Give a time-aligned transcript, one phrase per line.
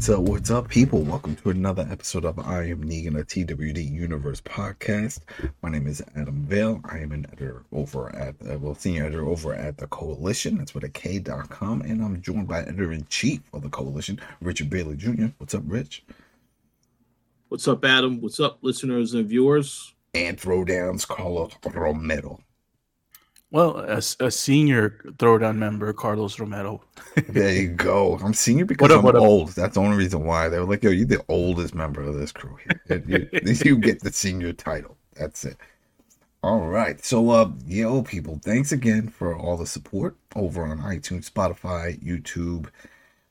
[0.00, 0.20] What's up?
[0.20, 1.02] What's up, people?
[1.02, 5.18] Welcome to another episode of I Am Negan, a TWD Universe podcast.
[5.60, 6.80] My name is Adam Vale.
[6.86, 10.56] I am an editor over at, uh, well, senior editor over at the Koalition.
[10.56, 11.82] That's with a K.com.
[11.82, 15.26] And I'm joined by editor in chief of the Koalition, Richard Bailey Jr.
[15.36, 16.02] What's up, Rich?
[17.50, 18.22] What's up, Adam?
[18.22, 19.92] What's up, listeners and viewers?
[20.14, 22.40] And throwdowns, Carlos Romero.
[23.52, 26.82] Well, a, a senior throwdown member, Carlos Romero.
[27.28, 28.18] There you go.
[28.22, 29.50] I'm senior because up, I'm old.
[29.50, 30.48] That's the only reason why.
[30.48, 33.02] They were like, yo, you're the oldest member of this crew here.
[33.06, 33.28] you,
[33.64, 34.96] you get the senior title.
[35.16, 35.56] That's it.
[36.42, 37.04] All right.
[37.04, 42.68] So, uh, yo, people, thanks again for all the support over on iTunes, Spotify, YouTube,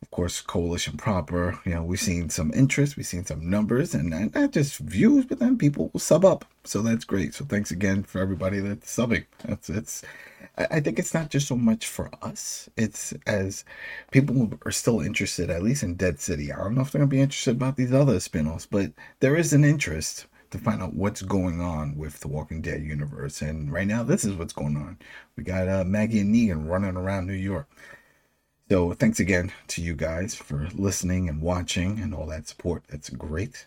[0.02, 1.59] of course, Koalition Proper.
[1.66, 5.39] You know, we've seen some interest, we've seen some numbers, and not just views, but
[5.39, 6.45] then people will sub up.
[6.64, 7.33] So that's great.
[7.33, 9.25] So thanks again for everybody that's subbing.
[9.44, 10.03] That's it's.
[10.58, 12.70] I I think it's not just so much for us.
[12.77, 13.66] It's as
[14.11, 16.52] people are still interested, at least in Dead City.
[16.52, 19.53] I don't know if they're gonna be interested about these other spin-offs, but there is
[19.53, 23.42] an interest to find out what's going on with the Walking Dead universe.
[23.42, 24.97] And right now, this is what's going on.
[25.36, 27.70] We got uh, Maggie and Negan running around New York.
[28.70, 32.84] So thanks again to you guys for listening and watching and all that support.
[32.88, 33.66] That's great.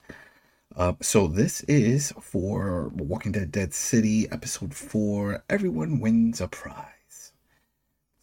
[0.77, 5.42] Uh, so this is for Walking Dead Dead City episode four.
[5.50, 7.33] Everyone wins a prize.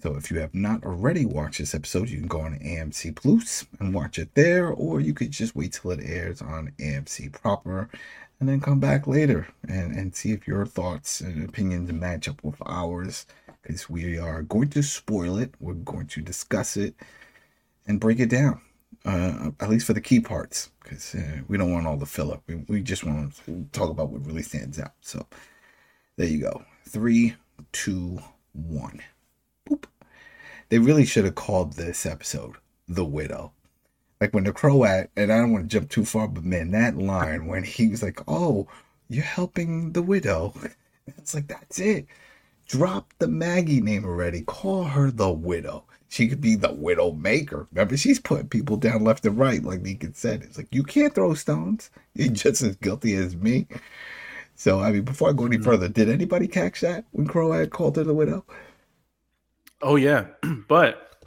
[0.02, 3.66] So if you have not already watched this episode, you can go on AMC Plus
[3.82, 7.90] and watch it there, or you could just wait till it airs on AMC proper
[8.40, 12.42] and then come back later and, and see if your thoughts and opinions match up
[12.42, 13.26] with ours.
[13.62, 16.96] Because we are going to spoil it, we're going to discuss it
[17.88, 18.62] and break it down,
[19.06, 22.40] uh, at least for the key parts, because uh, we don't want all the filler.
[22.48, 24.94] We, we just want to talk about what really stands out.
[25.02, 25.26] So
[26.16, 26.64] there you go.
[26.88, 27.36] Three,
[27.72, 28.20] two,
[28.54, 29.02] one.
[29.68, 29.86] Boop.
[30.70, 32.56] They really should have called this episode
[32.88, 33.52] The Widow.
[34.22, 36.98] Like when the Croat, and I don't want to jump too far, but man, that
[36.98, 38.68] line when he was like, Oh,
[39.10, 40.54] you're helping the widow.
[41.18, 42.06] It's like, that's it.
[42.70, 44.44] Drop the Maggie name already.
[44.44, 45.86] Call her the widow.
[46.08, 47.68] She could be the widow maker.
[47.72, 50.44] Remember, she's putting people down left and right, like Negan said.
[50.44, 51.90] It's like, you can't throw stones.
[52.14, 53.68] You're just as guilty as me.
[54.56, 55.64] So, I mean, before I go any mm.
[55.64, 58.46] further, did anybody catch that when Croat called her the widow?
[59.82, 60.26] Oh yeah,
[60.68, 61.24] but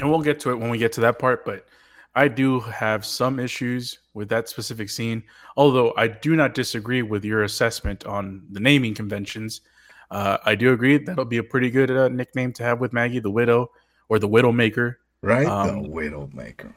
[0.00, 1.44] and we'll get to it when we get to that part.
[1.44, 1.66] But
[2.14, 5.22] I do have some issues with that specific scene.
[5.56, 9.60] Although I do not disagree with your assessment on the naming conventions.
[10.10, 13.20] Uh, I do agree that'll be a pretty good uh, nickname to have with Maggie,
[13.20, 13.70] the widow
[14.08, 14.98] or the widow maker.
[15.22, 15.46] Right?
[15.46, 16.74] Um, the widow maker.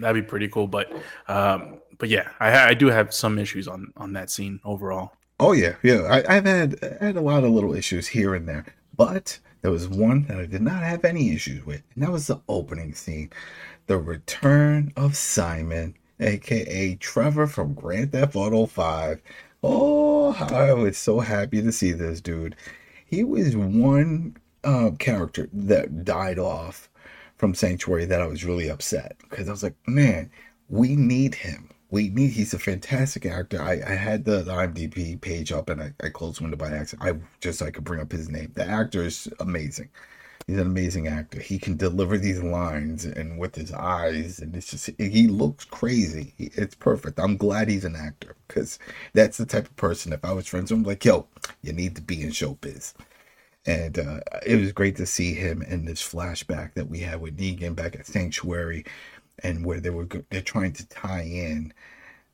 [0.00, 0.66] That'd be pretty cool.
[0.66, 0.92] But
[1.28, 5.12] um, but yeah, I, I do have some issues on on that scene overall.
[5.40, 6.02] Oh yeah, yeah.
[6.02, 8.66] I, I've had I had a lot of little issues here and there,
[8.96, 12.26] but there was one that I did not have any issues with, and that was
[12.26, 13.30] the opening scene,
[13.86, 19.22] the return of Simon, aka Trevor from Grand Theft Auto Five.
[19.62, 22.56] Oh, I was so happy to see this dude.
[23.06, 26.88] He was one uh, character that died off
[27.36, 30.30] from Sanctuary that I was really upset because I was like, man,
[30.68, 31.70] we need him.
[31.90, 32.30] We need.
[32.32, 33.62] He's a fantastic actor.
[33.62, 37.08] I, I had the, the IMDb page up and I, I closed window by accident.
[37.08, 38.52] I just so I could bring up his name.
[38.54, 39.88] The actor is amazing.
[40.46, 41.40] He's an amazing actor.
[41.40, 46.34] He can deliver these lines and with his eyes, and it's just he looks crazy.
[46.38, 47.18] It's perfect.
[47.18, 48.78] I'm glad he's an actor because
[49.12, 50.12] that's the type of person.
[50.12, 51.26] If I was friends with him, like yo,
[51.62, 52.94] you need to be in showbiz.
[53.66, 57.36] And uh, it was great to see him in this flashback that we had with
[57.36, 58.84] Negan back at Sanctuary,
[59.42, 61.72] and where they were they're trying to tie in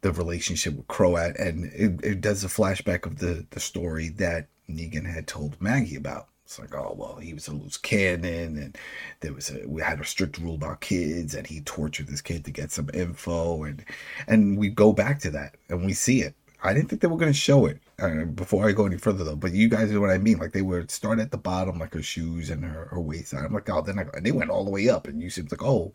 [0.02, 4.48] the relationship with Croat, and it, it does a flashback of the the story that
[4.68, 6.28] Negan had told Maggie about.
[6.52, 8.78] It's like, oh well, he was a loose cannon, and
[9.20, 12.44] there was a we had a strict rule about kids, and he tortured this kid
[12.44, 13.82] to get some info, and
[14.26, 16.34] and we go back to that, and we see it.
[16.62, 19.24] I didn't think they were going to show it uh, before I go any further
[19.24, 19.36] though.
[19.36, 20.38] But you guys know what I mean.
[20.38, 23.34] Like they would start at the bottom, like her shoes and her, her waist.
[23.34, 25.50] I'm like, oh, then I, and they went all the way up, and you seems
[25.50, 25.92] like, oh,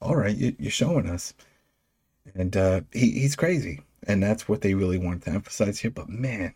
[0.00, 1.34] all right, you, you're showing us.
[2.34, 5.90] And uh, he, he's crazy, and that's what they really wanted to emphasize here.
[5.90, 6.54] But man,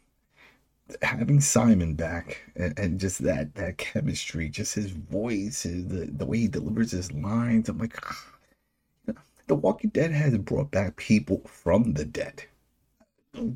[1.03, 6.27] having Simon back and, and just that that chemistry, just his voice, his, the the
[6.27, 7.97] way he delivers his lines, I'm like,
[9.49, 12.45] The Walking Dead has brought back people from the dead.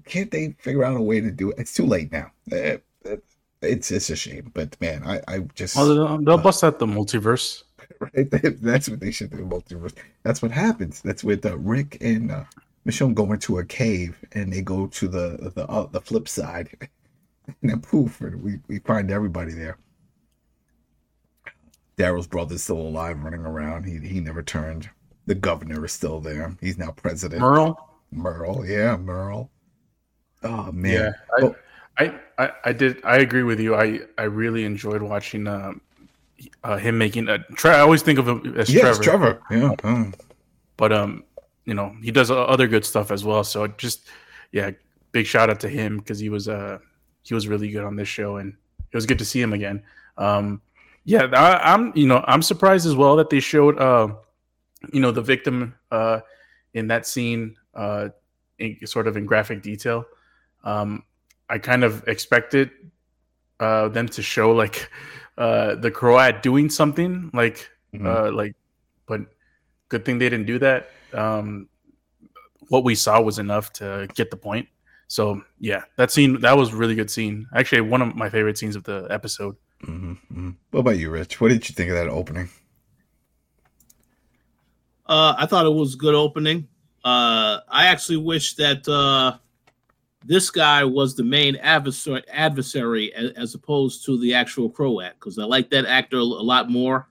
[0.06, 1.58] Can't they figure out a way to do it?
[1.58, 2.32] It's too late now.
[2.52, 3.16] Eh, eh,
[3.62, 6.86] It's it's a shame, but man, I I just Oh, they'll, they'll bust out the
[6.86, 7.62] multiverse.
[8.00, 8.30] right?
[8.62, 9.38] That's what they should do.
[9.44, 9.94] Multiverse.
[10.22, 11.02] That's what happens.
[11.02, 12.44] That's with uh, Rick and uh,
[12.86, 16.70] Michonne go into a cave and they go to the the uh, the flip side,
[17.62, 19.78] and then poof, and we we find everybody there.
[21.96, 23.84] Daryl's brother's still alive, running around.
[23.84, 24.88] He he never turned.
[25.26, 26.56] The governor is still there.
[26.60, 27.40] He's now president.
[27.40, 27.78] Merle.
[28.10, 29.50] Merle, yeah, Merle.
[30.42, 30.92] Oh man.
[30.92, 31.56] Yeah, I, oh.
[31.98, 33.04] I, I, I did.
[33.04, 33.74] I agree with you.
[33.74, 35.72] I, I really enjoyed watching uh,
[36.64, 37.38] uh, him making a.
[37.56, 39.40] Tre- I always think of him as yes, Trevor.
[39.50, 39.76] Trevor.
[39.84, 40.10] Yeah.
[40.78, 41.24] But um,
[41.66, 43.44] you know, he does other good stuff as well.
[43.44, 44.08] So just
[44.52, 44.70] yeah,
[45.12, 46.78] big shout out to him because he was uh
[47.22, 48.54] he was really good on this show, and
[48.92, 49.82] it was good to see him again.
[50.16, 50.60] Um,
[51.04, 54.08] yeah, I, am you know I'm surprised as well that they showed uh
[54.92, 56.20] you know the victim uh
[56.74, 58.10] in that scene uh
[58.58, 60.04] in, sort of in graphic detail.
[60.62, 61.04] Um,
[61.48, 62.70] I kind of expected
[63.58, 64.90] uh, them to show like
[65.36, 68.06] uh, the Croat doing something like mm-hmm.
[68.06, 68.54] uh, like,
[69.06, 69.22] but
[69.88, 70.90] good thing they didn't do that.
[71.12, 71.68] Um,
[72.68, 74.68] what we saw was enough to get the point.
[75.10, 77.48] So yeah, that scene that was really good scene.
[77.52, 79.56] Actually, one of my favorite scenes of the episode.
[79.82, 80.50] Mm-hmm, mm-hmm.
[80.70, 81.40] What about you, Rich?
[81.40, 82.48] What did you think of that opening?
[85.06, 86.68] Uh, I thought it was a good opening.
[87.04, 89.38] Uh, I actually wish that uh,
[90.24, 95.40] this guy was the main adversary, adversary as, as opposed to the actual Croat because
[95.40, 97.08] I like that actor a, lot more.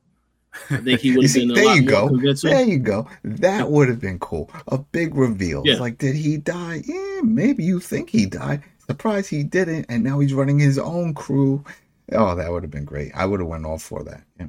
[0.70, 1.48] I think he would have been.
[1.50, 2.10] there you go.
[2.10, 3.08] There you go.
[3.24, 4.50] That would have been cool.
[4.68, 5.64] A big reveal.
[5.66, 5.78] Yeah.
[5.78, 6.82] Like, did he die?
[6.86, 8.64] Yeah, maybe you think he died.
[8.86, 11.64] Surprise, he didn't, and now he's running his own crew.
[12.12, 13.12] Oh, that would have been great.
[13.14, 14.24] I would have went all for that.
[14.40, 14.48] Yeah.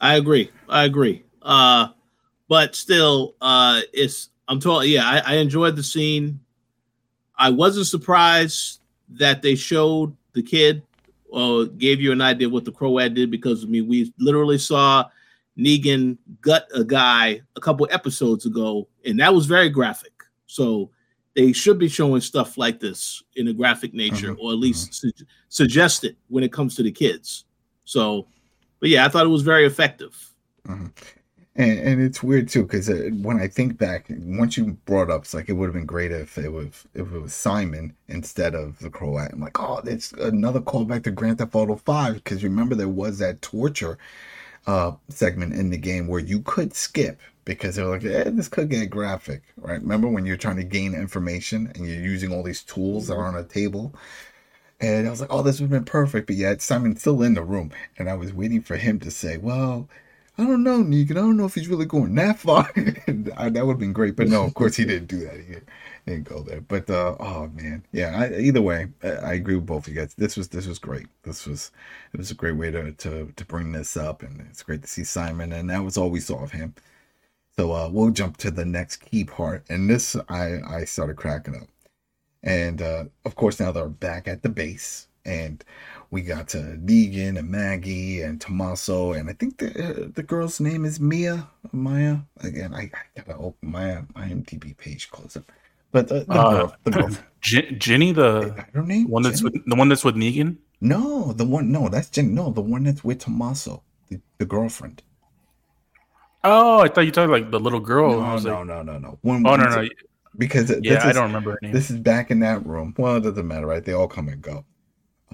[0.00, 0.50] I agree.
[0.68, 1.24] I agree.
[1.42, 1.88] Uh,
[2.48, 4.84] but still, uh, it's I'm told.
[4.84, 6.40] Yeah, I, I enjoyed the scene.
[7.36, 8.80] I wasn't surprised
[9.10, 10.82] that they showed the kid
[11.34, 15.04] or gave you an idea what the Croat did because I mean we literally saw
[15.58, 20.12] Negan gut a guy a couple episodes ago, and that was very graphic.
[20.46, 20.90] So
[21.34, 24.40] they should be showing stuff like this in a graphic nature, mm-hmm.
[24.40, 25.08] or at least mm-hmm.
[25.08, 27.44] su- suggest it when it comes to the kids.
[27.84, 28.28] So,
[28.78, 30.16] but yeah, I thought it was very effective.
[30.68, 30.86] Mm-hmm.
[31.56, 35.22] And, and it's weird too because uh, when I think back, once you brought up,
[35.22, 38.54] it's like it would have been great if it was if it was Simon instead
[38.54, 39.30] of the Croat.
[39.32, 43.18] I'm like, oh, it's another callback to Grand Theft Auto Five because remember there was
[43.18, 43.98] that torture
[44.66, 48.70] uh, segment in the game where you could skip because they're like, eh, this could
[48.70, 49.80] get graphic, right?
[49.82, 53.26] Remember when you're trying to gain information and you're using all these tools that are
[53.26, 53.94] on a table.
[54.80, 56.26] And I was like, oh, this would have been perfect.
[56.26, 57.72] But yet Simon's still in the room.
[57.98, 59.88] And I was waiting for him to say, well,
[60.36, 61.12] I don't know, Negan.
[61.12, 62.64] I don't know if he's really going that far.
[62.76, 65.36] that would have been great, but no, of course he didn't do that.
[65.36, 65.54] He
[66.06, 66.60] didn't go there.
[66.60, 68.18] But uh, oh man, yeah.
[68.18, 70.14] I, either way, I, I, agree with both of you guys.
[70.14, 71.06] This was this was great.
[71.22, 71.70] This was
[72.12, 74.88] it was a great way to to to bring this up, and it's great to
[74.88, 75.52] see Simon.
[75.52, 76.74] And that was all we saw of him.
[77.56, 81.54] So uh, we'll jump to the next key part, and this I I started cracking
[81.54, 81.68] up.
[82.42, 85.64] And uh, of course now they're back at the base, and
[86.14, 90.60] we got to Negan and Maggie and Tommaso, and I think the uh, the girl's
[90.60, 92.18] name is Mia Maya.
[92.40, 92.82] Again, I,
[93.16, 95.42] I gotta open my my IMDb page close up.
[95.90, 97.10] But the, the uh, girl, the girl.
[97.40, 100.56] J- Ginny, the her name, one that's with, the one that's with Negan.
[100.80, 101.72] No, the one.
[101.72, 102.28] No, that's Ginny.
[102.28, 105.02] No, the one that's with Tommaso, the, the girlfriend.
[106.44, 108.20] Oh, I thought you talked like the little girl.
[108.20, 109.18] No, no, like, no, no, no.
[109.22, 109.88] One, oh no, no.
[110.38, 111.72] Because yeah, is, I don't remember her name.
[111.72, 112.94] This is back in that room.
[112.96, 113.84] Well, it doesn't matter, right?
[113.84, 114.64] They all come and go.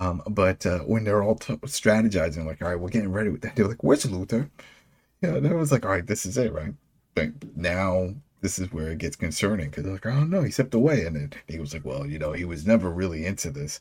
[0.01, 3.43] Um, but uh, when they're all t- strategizing, like, all right, we're getting ready with
[3.43, 4.51] that, they're like, where's Luther?
[5.23, 6.75] Yeah, and it was like, all right, this is it, right?
[7.15, 10.75] But now this is where it gets concerning because they're like, oh no, he stepped
[10.75, 11.05] away.
[11.05, 13.81] And then he was like, well, you know, he was never really into this.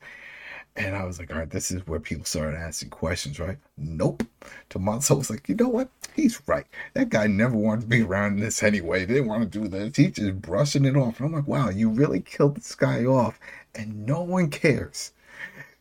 [0.75, 3.57] And I was like, all right, this is where people started asking questions, right?
[3.77, 4.23] Nope.
[4.69, 5.89] Tommaso was like, you know what?
[6.15, 6.67] He's right.
[6.93, 9.05] That guy never wanted to be around this anyway.
[9.05, 9.95] They didn't want to do this.
[9.95, 11.19] He's just brushing it off.
[11.19, 13.39] And I'm like, wow, you really killed this guy off
[13.75, 15.11] and no one cares.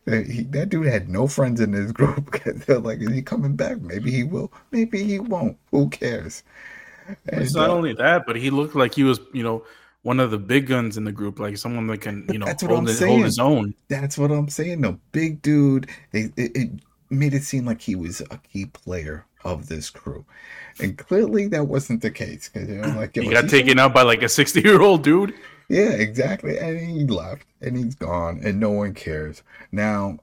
[0.09, 2.41] He, that dude had no friends in his group.
[2.65, 3.81] They're like, is he coming back?
[3.81, 4.51] Maybe he will.
[4.71, 5.57] Maybe he won't.
[5.71, 6.43] Who cares?
[7.07, 9.63] And, it's not uh, only that, but he looked like he was, you know,
[10.03, 12.89] one of the big guns in the group, like someone that can, you know, hold,
[12.89, 13.73] it, hold, his own.
[13.87, 14.81] That's what I'm saying.
[14.81, 15.87] The big dude.
[16.13, 16.69] It, it, it
[17.09, 20.25] made it seem like he was a key player of this crew,
[20.79, 22.49] and clearly that wasn't the case.
[22.49, 25.33] Because you know, like he got taken out by like a 60 year old dude.
[25.69, 26.57] Yeah, exactly.
[26.57, 29.43] And he left and he's gone and no one cares.
[29.71, 30.17] Now,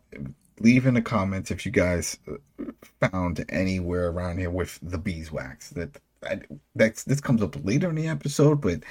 [0.60, 2.64] leave in the comments if you guys uh,
[3.00, 5.70] found anywhere around here with the beeswax.
[5.70, 5.98] That
[6.74, 8.82] that's this comes up later in the episode, but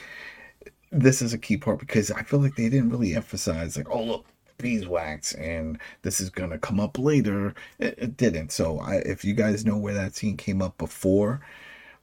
[0.92, 4.04] this is a key part because I feel like they didn't really emphasize like, oh
[4.04, 4.26] look,
[4.58, 7.54] beeswax, and this is gonna come up later.
[7.80, 8.52] It, it didn't.
[8.52, 11.42] So I, if you guys know where that scene came up before,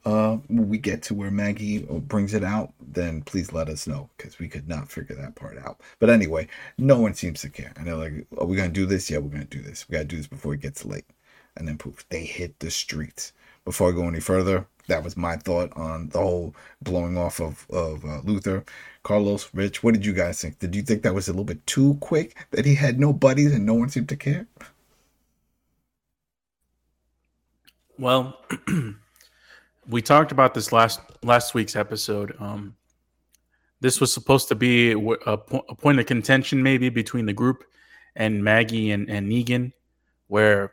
[0.05, 4.11] uh, when we get to where Maggie brings it out, then please let us know
[4.17, 5.81] because we could not figure that part out.
[6.01, 7.73] But anyway, no one seems to care.
[7.77, 9.11] And they're like, "Are we gonna do this?
[9.11, 9.89] Yeah, we're gonna do this.
[9.89, 11.07] We gotta do this before it gets late."
[11.57, 13.33] And then poof, they hit the streets.
[13.65, 17.67] Before I go any further, that was my thought on the whole blowing off of
[17.71, 18.65] of uh, Luther.
[19.05, 20.59] Carlos, Rich, what did you guys think?
[20.59, 22.37] Did you think that was a little bit too quick?
[22.51, 24.47] That he had no buddies and no one seemed to care?
[27.99, 28.37] Well,
[29.89, 32.35] we talked about this last last week's episode.
[32.39, 32.77] Um,
[33.81, 37.65] this was supposed to be a, a, point of contention, maybe between the group
[38.15, 39.73] and Maggie and, and Negan,
[40.29, 40.73] where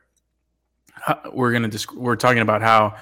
[1.33, 2.95] we're gonna we're talking about how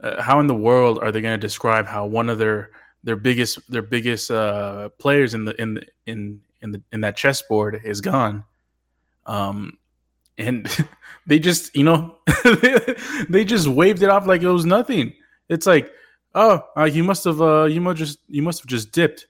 [0.00, 2.70] uh, how in the world are they to describe how one of their
[3.04, 7.16] their biggest their biggest uh, players in the in the, in in the in that
[7.16, 8.44] chessboard is gone.
[9.26, 9.78] Um,
[10.38, 10.68] and
[11.26, 12.16] they just you know
[13.28, 15.14] they just waved it off like it was nothing.
[15.48, 15.90] It's like,
[16.34, 19.26] oh, uh, you must have uh, you must just you must have just dipped.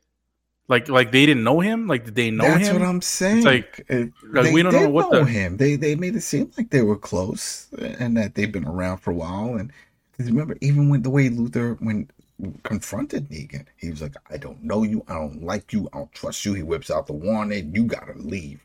[0.68, 1.86] Like like they didn't know him.
[1.88, 2.74] Like did they know That's him?
[2.74, 3.36] That's what I'm saying.
[3.38, 5.56] It's like, It- like, they we don't know what know the- him.
[5.56, 9.10] They they made it seem like they were close and that they've been around for
[9.10, 9.56] a while.
[9.56, 9.72] And
[10.18, 12.08] remember, even when the way Luther when
[12.62, 15.04] confronted Negan, he was like, "I don't know you.
[15.08, 15.88] I don't like you.
[15.92, 17.74] I don't trust you." He whips out the warning.
[17.74, 18.64] You gotta leave.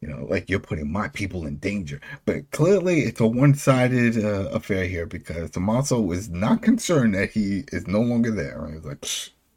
[0.00, 2.00] You know, like you're putting my people in danger.
[2.24, 7.64] But clearly, it's a one-sided uh, affair here because Tommaso is not concerned that he
[7.72, 8.70] is no longer there.
[8.72, 9.04] He's like,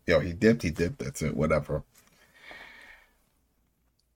[0.08, 0.64] "Yo, he dipped.
[0.64, 1.00] He dipped.
[1.00, 1.38] That's it.
[1.38, 1.84] Whatever."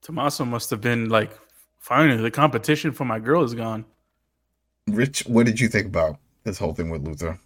[0.02, 1.32] Tommaso must have been like,
[1.80, 3.86] finally the competition for my girl is gone.
[4.88, 7.40] Rich, what did you think about this whole thing with Luther?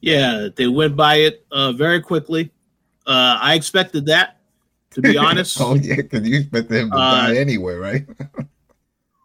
[0.00, 2.50] Yeah, they went by it uh, very quickly.
[3.06, 4.35] Uh, I expected that,
[4.96, 5.56] to be honest.
[5.60, 8.06] oh yeah, because you expected him to Uh, die anyway, right?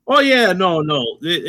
[0.07, 1.01] Oh yeah, no, no.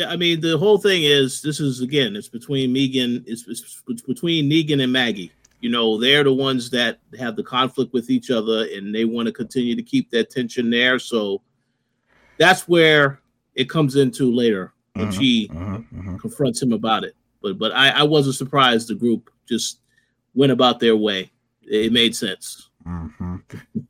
[0.06, 4.48] I mean, the whole thing is this is again, it's between Negan, it's, it's between
[4.48, 5.32] Negan and Maggie.
[5.60, 9.26] You know, they're the ones that have the conflict with each other, and they want
[9.26, 11.00] to continue to keep that tension there.
[11.00, 11.42] So
[12.36, 13.20] that's where
[13.56, 16.20] it comes into later when Mhm, she mhm, mhm.
[16.20, 17.16] confronts him about it.
[17.42, 19.80] But but I, I wasn't surprised the group just
[20.34, 21.32] went about their way.
[21.62, 22.68] It made sense.
[22.84, 23.36] Hmm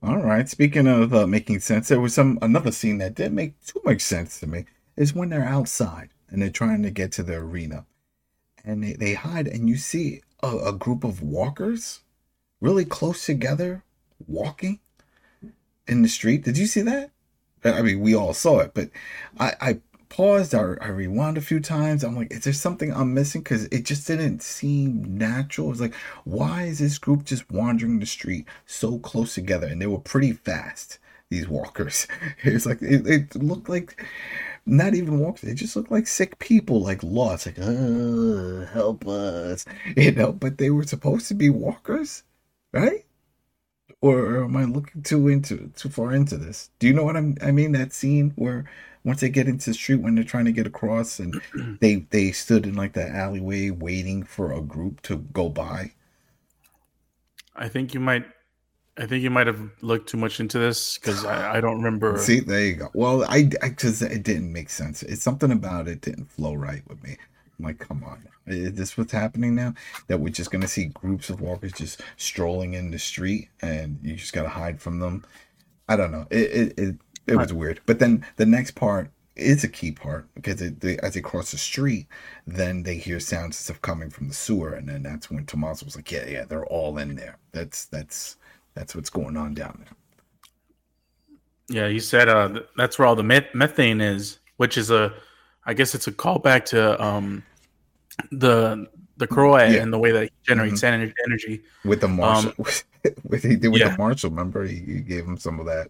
[0.03, 0.49] All right.
[0.49, 4.03] Speaking of uh, making sense, there was some another scene that didn't make too much
[4.03, 4.67] sense to me.
[4.97, 7.87] Is when they're outside and they're trying to get to the arena,
[8.65, 12.01] and they, they hide, and you see a, a group of walkers
[12.61, 13.85] really close together
[14.27, 14.81] walking
[15.87, 16.45] in the street.
[16.45, 17.11] Did you see that?
[17.65, 18.91] I mean, we all saw it, but
[19.39, 19.81] I, I
[20.13, 22.05] paused, I, I rewound a few times.
[22.05, 23.41] I'm like, is there something I'm missing?
[23.41, 25.69] Because it just didn't seem natural.
[25.69, 29.67] It was like, why is this group just wandering the street so close together?
[29.67, 30.99] And they were pretty fast,
[31.31, 32.07] these walkers.
[32.45, 34.05] It was like, it, it looked like
[34.67, 35.43] not even walkers.
[35.43, 39.65] They just looked like sick people, like lost, like, help us,
[39.97, 42.23] you know, but they were supposed to be walkers,
[42.73, 43.07] right?
[44.03, 46.71] Or am I looking too into too far into this?
[46.81, 47.37] Do you know what I'm?
[47.41, 48.65] I mean that scene where
[49.05, 51.41] once they get into the street when they're trying to get across and
[51.81, 55.93] they they stood in like the alleyway waiting for a group to go by.
[57.55, 58.25] I think you might.
[58.99, 62.19] I think you might have looked too much into this because I, I don't remember.
[62.19, 62.91] See, there you go.
[62.93, 65.03] Well, I because it didn't make sense.
[65.03, 67.17] It's something about it didn't flow right with me.
[67.59, 69.75] I'm like, come on, is this what's happening now?
[70.09, 74.17] That we're just gonna see groups of walkers just strolling in the street, and you
[74.17, 75.25] just gotta hide from them.
[75.89, 76.27] I don't know.
[76.31, 77.81] It it it, it was weird.
[77.87, 81.53] But then the next part is a key part because it, they, as they cross
[81.53, 82.07] the street,
[82.47, 85.85] then they hear sounds and stuff coming from the sewer, and then that's when Tommaso
[85.87, 87.39] was like, yeah, yeah, they're all in there.
[87.53, 88.37] That's that's
[88.75, 89.97] that's what's going on down there.
[91.69, 95.15] Yeah, you said uh, that's where all the met- methane is, which is a,
[95.65, 97.43] I guess it's a callback to um,
[98.31, 98.87] the
[99.17, 99.83] the Croat Yeah.
[99.83, 101.63] and the way that he generates ener- energy.
[101.85, 103.93] with the marshal what he did with Um, yeah.
[103.93, 105.89] the marshal remember he, he gave him some of that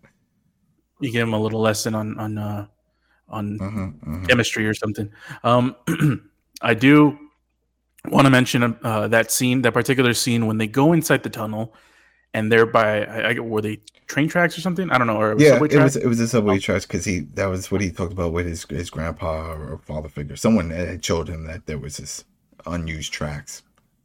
[1.02, 2.66] You give him a little lesson on on uh,
[3.28, 4.28] on Mhm, mhm.
[4.28, 5.10] chemistry or something.
[5.42, 5.74] Um,
[6.62, 7.18] I do
[8.08, 11.74] want to mention uh, that scene, that particular scene when they go inside the tunnel
[12.34, 14.90] and they're by, I, I, were they train tracks or something?
[14.90, 15.16] I don't know.
[15.20, 16.26] Or yeah subway it was it was a Oh.
[16.26, 19.78] subway tracks because he that was what he talked about with his his grandpa or
[19.84, 22.24] father figure someone had showed him that there was this
[22.66, 23.62] unused tracks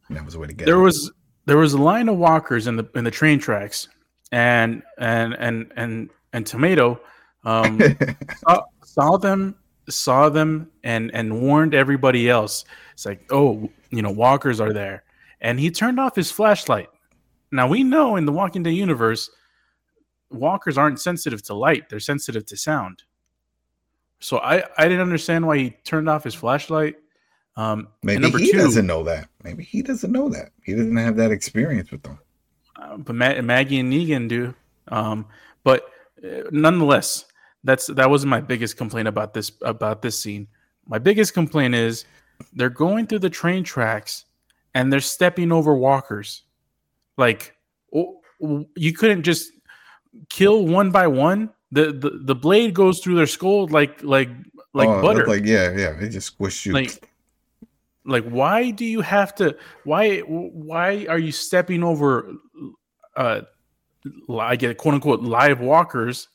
[0.08, 1.12] and that was the way to get there was
[1.46, 3.88] there was a line of walkers in the in the train tracks,
[4.32, 7.00] and and and and and Tommaso
[7.44, 7.80] um,
[8.38, 9.54] saw, saw them
[9.88, 12.64] saw them and and warned everybody else.
[12.92, 15.04] It's like, oh, you know, walkers are there,
[15.40, 16.90] and he turned off his flashlight.
[17.50, 19.30] Now we know in the Walking Dead universe,
[20.30, 23.02] walkers aren't sensitive to light; they're sensitive to sound.
[24.20, 26.96] So I I didn't understand why he turned off his flashlight.
[27.56, 29.28] Um, Maybe he two- doesn't know that.
[29.42, 30.50] Maybe he doesn't know that.
[30.62, 32.18] He doesn't have that experience with them.
[32.76, 34.54] uh, but Ma- Maggie and Negan do.
[34.88, 35.26] Um,
[35.64, 35.90] but
[36.50, 37.24] nonetheless,
[37.64, 40.46] that's that wasn't my biggest complaint about this about this scene.
[40.86, 42.04] My biggest complaint is
[42.52, 44.24] they're going through the train tracks
[44.74, 46.42] and they're stepping over walkers.
[47.16, 47.54] Like
[47.92, 49.52] you couldn't just
[50.30, 51.50] kill one by one.
[51.72, 54.30] The, the the blade goes through their skull like like
[54.72, 55.26] like Oh, butter.
[55.26, 55.98] Like yeah, yeah.
[56.00, 56.72] It just squished you.
[56.72, 57.10] like
[58.04, 62.32] like why do you have to why why are you stepping over
[63.16, 63.42] uh
[64.30, 66.28] I get quote unquote live walkers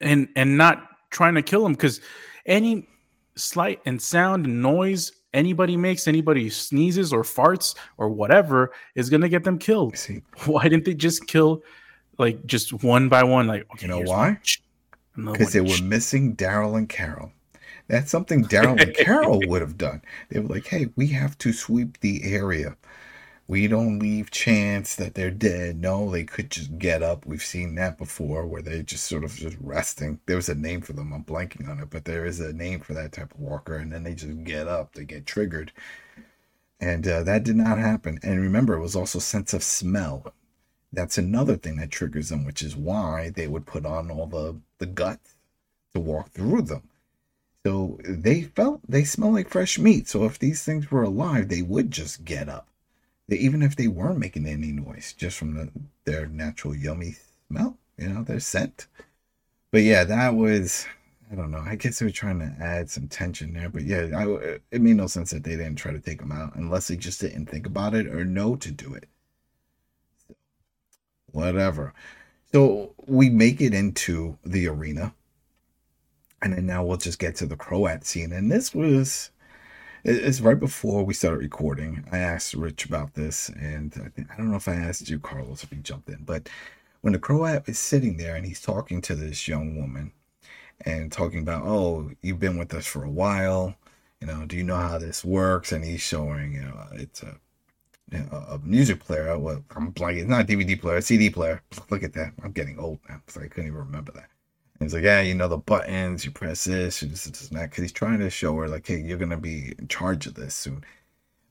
[0.00, 2.00] and and not trying to kill them because
[2.46, 2.88] any
[3.36, 9.28] slight and sound and noise anybody makes anybody sneezes or farts or whatever is gonna
[9.28, 11.62] get them killed See, why didn't they just kill
[12.18, 14.38] like just one by one like okay, You know why?
[15.16, 17.32] because they were missing Daryl and Carol.
[17.88, 20.00] That's something Daryl and Carol would have done.
[20.30, 22.76] They were like, "Hey, we have to sweep the area.
[23.52, 25.78] We don't leave chance that they're dead.
[25.78, 27.26] No, they could just get up.
[27.26, 30.20] We've seen that before, where they're just sort of just resting.
[30.24, 31.12] There was a name for them.
[31.12, 33.76] I'm blanking on it, but there is a name for that type of walker.
[33.76, 34.94] And then they just get up.
[34.94, 35.70] They get triggered,
[36.80, 38.18] and uh, that did not happen.
[38.22, 40.32] And remember, it was also sense of smell.
[40.90, 44.56] That's another thing that triggers them, which is why they would put on all the
[44.78, 45.34] the guts
[45.92, 46.88] to walk through them.
[47.66, 50.08] So they felt they smell like fresh meat.
[50.08, 52.66] So if these things were alive, they would just get up.
[53.28, 55.70] They, even if they weren't making any noise, just from the,
[56.04, 57.16] their natural yummy
[57.48, 58.86] smell, you know, their scent.
[59.70, 60.86] But yeah, that was
[61.32, 61.62] I don't know.
[61.64, 63.70] I guess they were trying to add some tension there.
[63.70, 66.54] But yeah, I, it made no sense that they didn't try to take them out
[66.56, 69.08] unless they just didn't think about it or know to do it.
[71.30, 71.94] Whatever.
[72.52, 75.14] So we make it into the arena.
[76.42, 78.32] And then now we'll just get to the Croat scene.
[78.32, 79.30] And this was
[80.04, 82.04] it's right before we started recording.
[82.12, 85.18] I asked Rich about this, and I, think, I don't know if I asked you,
[85.18, 86.48] Carlos, if you jumped in, but
[87.02, 90.12] when the Croat is sitting there and he's talking to this young woman
[90.84, 93.76] and talking about, oh, you've been with us for a while,
[94.20, 95.72] you know, do you know how this works?
[95.72, 97.38] And he's showing, you know, it's a
[98.12, 99.38] a music player.
[99.38, 100.20] Well, I'm blanking.
[100.20, 101.62] It's not a DVD player, a CD player.
[101.90, 102.32] Look at that.
[102.42, 104.28] I'm getting old now, so I couldn't even remember that.
[104.82, 106.24] He's like, yeah, you know the buttons.
[106.24, 107.70] You press this, you this, this, that.
[107.70, 110.54] Because he's trying to show her, like, hey, you're gonna be in charge of this
[110.54, 110.84] soon.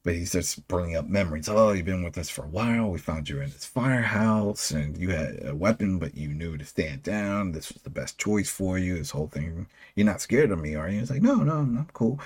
[0.03, 1.47] But he starts bringing up memories.
[1.47, 2.89] Oh, you've been with us for a while.
[2.89, 6.65] We found you in this firehouse, and you had a weapon, but you knew to
[6.65, 7.51] stand down.
[7.51, 8.97] This was the best choice for you.
[8.97, 9.67] This whole thing.
[9.95, 10.99] You're not scared of me, are you?
[10.99, 12.19] He's like, no, no, I'm cool.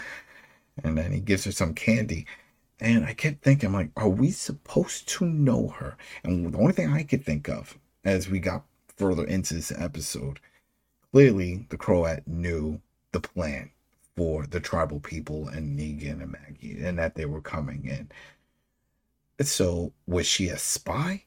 [0.83, 2.25] And then he gives her some candy.
[2.79, 5.97] And I kept thinking, like, are we supposed to know her?
[6.23, 8.63] And the only thing I could think of as we got
[8.95, 10.39] further into this episode,
[11.15, 12.81] clearly the Croat knew
[13.13, 13.71] the plan
[14.17, 18.09] for the tribal people and Negan and Maggie and that they were coming in.
[19.45, 21.23] So was she a spy?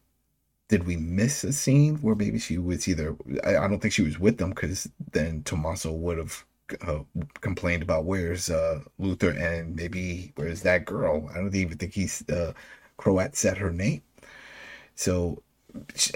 [0.69, 3.17] Did we miss a scene where maybe she was either?
[3.43, 6.45] I, I don't think she was with them because then Tommaso would have
[6.83, 6.99] uh,
[7.41, 11.31] complained about where's uh, Luther and maybe where's that girl.
[11.33, 12.53] I don't even think he's uh,
[12.99, 14.03] Croat said her name.
[14.97, 15.43] So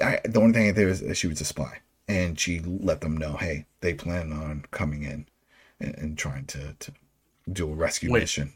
[0.02, 1.78] I, the only thing there is she was a spy,
[2.12, 5.26] and she let them know, hey, they plan on coming in
[5.80, 6.92] and, and trying to, to
[7.50, 8.20] do a rescue Wait.
[8.20, 8.52] mission.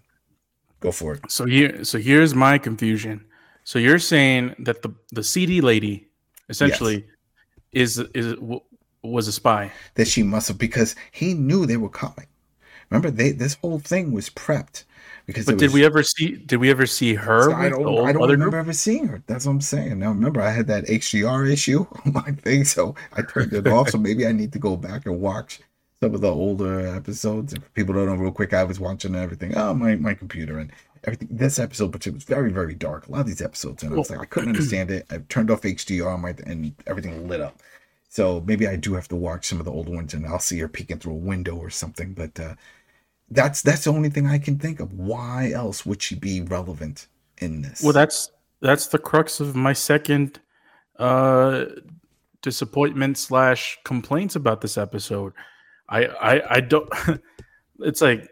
[0.80, 1.20] Go for it.
[1.30, 3.24] So here, so here's my confusion.
[3.64, 6.06] So you're saying that the the CD lady
[6.48, 7.06] essentially
[7.72, 8.60] is is w-
[9.02, 9.72] was a spy.
[9.94, 12.26] That she must have because he knew they were coming.
[12.90, 14.84] Remember, they this whole thing was prepped
[15.26, 15.46] because.
[15.46, 16.36] But did was- we ever see?
[16.36, 17.52] Did we ever see her?
[17.52, 17.84] I don't.
[17.84, 18.60] old I don't remember group?
[18.60, 19.22] ever seeing her.
[19.26, 19.98] That's what I'm saying.
[19.98, 23.90] Now remember, I had that HDR issue on my thing, so I turned it off.
[23.90, 25.60] So maybe I need to go back and watch
[26.02, 27.52] some of the older episodes.
[27.52, 29.56] If people don't know, real quick, I was watching everything.
[29.56, 30.70] Oh, my my computer and
[31.04, 31.28] everything.
[31.30, 33.08] This episode, but it was very very dark.
[33.08, 35.06] A lot of these episodes, and I was like, I couldn't understand it.
[35.10, 37.60] I turned off HDR on my and everything lit up.
[38.08, 40.58] So maybe I do have to watch some of the older ones, and I'll see
[40.60, 42.14] her peeking through a window or something.
[42.14, 42.54] But uh,
[43.30, 44.92] that's that's the only thing I can think of.
[44.92, 47.08] Why else would she be relevant
[47.38, 47.82] in this?
[47.82, 50.40] Well, that's that's the crux of my second
[50.98, 51.66] uh
[52.42, 55.32] disappointment slash complaints about this episode.
[55.88, 56.88] I I I don't.
[57.80, 58.28] it's like,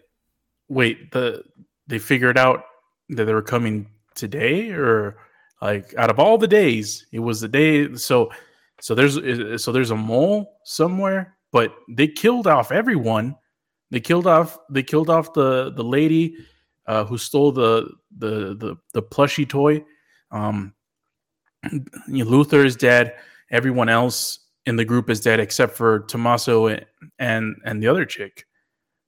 [0.68, 1.42] wait, the
[1.86, 2.64] they figured out
[3.10, 5.16] that they were coming today, or
[5.60, 7.94] like out of all the days, it was the day.
[7.96, 8.30] So
[8.80, 13.36] so there's so there's a mole somewhere, but they killed off everyone.
[13.94, 16.36] They killed off they killed off the the lady
[16.88, 19.84] uh, who stole the the the the plushy toy.
[20.32, 20.74] Um,
[21.70, 23.14] you know, Luther is dead.
[23.52, 26.84] Everyone else in the group is dead except for Tommaso and
[27.20, 28.46] and, and the other chick.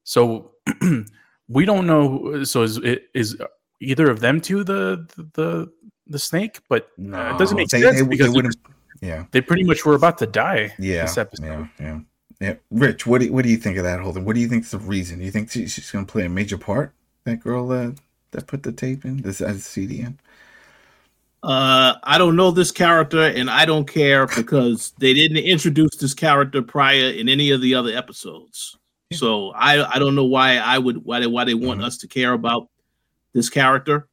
[0.04, 0.52] So
[1.48, 2.44] we don't know.
[2.44, 3.36] So is it is
[3.80, 5.68] either of them two the the
[6.06, 6.60] the snake?
[6.68, 9.84] But no, uh, it doesn't make they, sense they, because they yeah, they pretty much
[9.84, 10.72] were about to die.
[10.78, 11.44] Yeah, this episode.
[11.44, 11.98] Yeah, yeah,
[12.40, 12.54] yeah.
[12.70, 14.24] Rich, what do you, what do you think of that whole thing?
[14.24, 15.18] What do you think is the reason?
[15.18, 16.92] Do you think she's going to play a major part?
[17.24, 17.96] That girl that
[18.32, 20.18] that put the tape in this as CD in.
[21.42, 26.14] Uh, I don't know this character, and I don't care because they didn't introduce this
[26.14, 28.76] character prior in any of the other episodes.
[29.10, 29.18] Yeah.
[29.18, 31.86] So I I don't know why I would why they why they want mm-hmm.
[31.86, 32.68] us to care about
[33.32, 34.08] this character.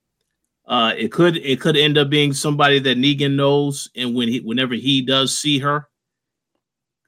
[0.66, 4.40] Uh, it could it could end up being somebody that Negan knows, and when he
[4.40, 5.90] whenever he does see her,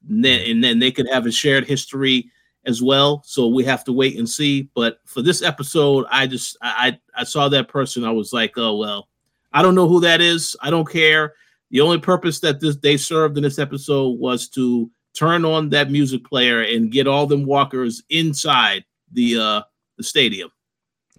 [0.08, 2.30] then, and then they could have a shared history
[2.66, 3.22] as well.
[3.26, 4.70] So we have to wait and see.
[4.76, 8.04] But for this episode, I just I I saw that person.
[8.04, 9.10] I was like, oh well,
[9.54, 10.56] I don't know who that is.
[10.62, 11.34] I don't care.
[11.72, 15.90] The only purpose that this they served in this episode was to turn on that
[15.90, 19.62] music player and get all them walkers inside the uh
[19.98, 20.52] the stadium.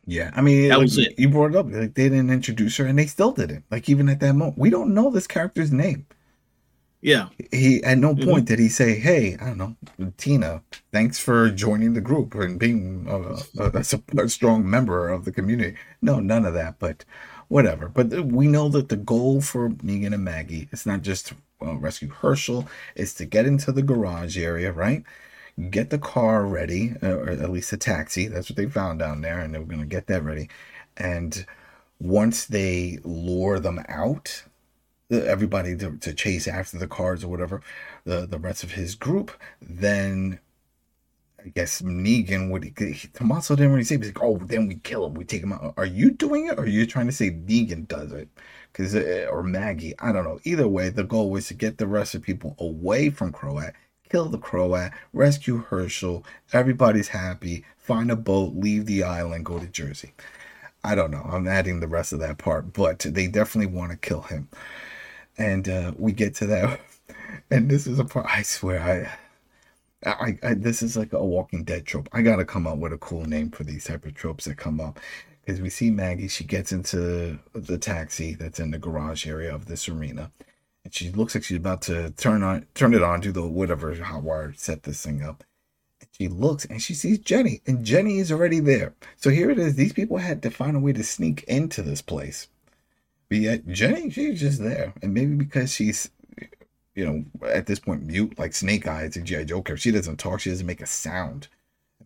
[0.09, 1.19] Yeah, I mean, that like, was it.
[1.19, 1.67] You brought it up.
[1.69, 3.65] Like they didn't introduce her, and they still didn't.
[3.71, 6.07] Like even at that moment, we don't know this character's name.
[7.07, 7.29] Yeah.
[7.53, 8.29] He at no mm-hmm.
[8.29, 8.55] point mm-hmm.
[8.55, 13.07] did he say, "Hey, I don't know, Tina, thanks for joining the group and being
[13.09, 13.85] a, a,
[14.19, 16.81] a, strong member of the community." No, none of that.
[16.81, 17.05] But
[17.47, 17.89] whatever.
[17.89, 21.77] But we know that the goal for Negan and Maggie is not just to uh,
[21.77, 22.67] rescue Hershel;
[22.97, 25.05] it's to get into the garage area, right?
[25.71, 28.27] Get the car ready, uh, or at least a taxi.
[28.27, 30.49] That's what they found down there, and they were going to get that ready.
[30.97, 31.47] And
[32.01, 34.43] once they lure them out,
[35.11, 37.63] everybody to, to chase after the cards or whatever,
[38.05, 40.41] the, the rest of his group, then
[41.47, 42.75] I guess Negan would
[43.15, 45.75] Tommaso didn't really say, he's like, oh, then we kill him, we take him out.
[45.77, 48.29] Are you doing it, or are you trying to say Negan does it?
[48.73, 50.41] Because uh, or Maggie, I don't know.
[50.43, 53.73] Either way, the goal was to get the rest of people away from Croat,
[54.11, 56.25] kill the Croat, rescue Hershel.
[56.53, 57.65] Everybody's happy.
[57.79, 60.15] Find a boat, leave the island, go to Jersey.
[60.83, 61.29] I don't know.
[61.31, 64.49] I'm adding the rest of that part, but they definitely want to kill him
[65.39, 66.81] and uh, we get to that,
[67.51, 68.27] and this is a part.
[68.29, 69.11] I swear,
[70.05, 72.09] I, I, I, this is like a Walking Dead trope.
[72.13, 74.81] I gotta come up with a cool name for these type of tropes that come
[74.81, 75.01] up.
[75.45, 79.67] Because we see Maggie, she gets into the taxi that's in the garage area of
[79.67, 80.33] this arena,
[80.85, 83.95] and she looks like she's about to turn on, turn it on, do the whatever
[83.95, 85.45] hot wire, set this thing up.
[86.01, 88.95] And she looks and she sees Ginny, and Ginny is already there.
[89.17, 89.77] So here it is.
[89.77, 92.49] These people had to find a way to sneak into this place
[93.29, 96.11] but yet Ginny, she's just there, and maybe because she's,
[96.95, 100.41] you know, at this point mute like Snake Eyes and GI Joker, she doesn't talk,
[100.41, 101.49] she doesn't make a sound.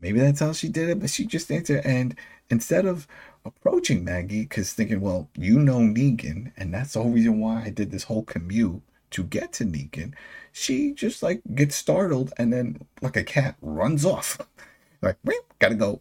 [0.01, 2.17] Maybe that's how she did it, but she just stands there and
[2.51, 3.07] instead of
[3.45, 7.71] approaching Maggie, because thinking, well, you know Negan, and that's the whole reason why I
[7.71, 10.15] did this whole commute to get to Negan,
[10.53, 14.39] she just like gets startled and then, like a cat, runs off.
[15.03, 15.17] like,
[15.59, 16.01] gotta go.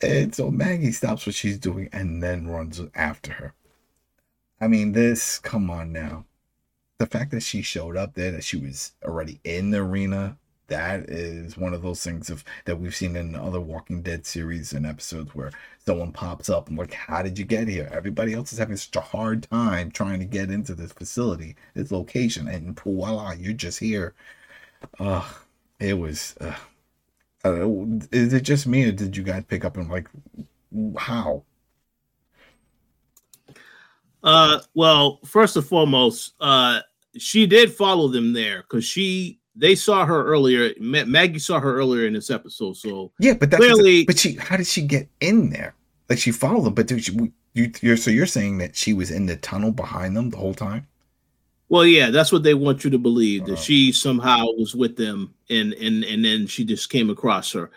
[0.00, 3.54] And so Maggie stops what she's doing and then runs after her.
[4.60, 6.24] I mean, this, come on now.
[6.98, 10.38] The fact that she showed up there, that she was already in the arena,
[10.68, 14.72] that is one of those things of that we've seen in other Walking Dead series
[14.72, 15.52] and episodes where
[15.84, 17.88] someone pops up and like, how did you get here?
[17.92, 21.92] Everybody else is having such a hard time trying to get into this facility, this
[21.92, 24.14] location, and voila, you're just here.
[24.98, 25.28] Uh,
[25.78, 26.34] it was.
[26.40, 26.56] Uh,
[27.44, 27.68] uh,
[28.10, 30.08] is it just me, or did you guys pick up and like,
[30.98, 31.44] how?
[34.22, 36.80] Uh, well, first and foremost, uh,
[37.16, 40.72] she did follow them there because she they saw her earlier.
[40.80, 42.76] Maggie saw her earlier in this episode.
[42.76, 45.74] So yeah, but that's clearly, but she how did she get in there?
[46.08, 49.26] Like she followed them, but she, you, you're so you're saying that she was in
[49.26, 50.86] the tunnel behind them the whole time?
[51.68, 53.62] Well, yeah, that's what they want you to believe that uh-huh.
[53.62, 57.70] she somehow was with them, and and and then she just came across her.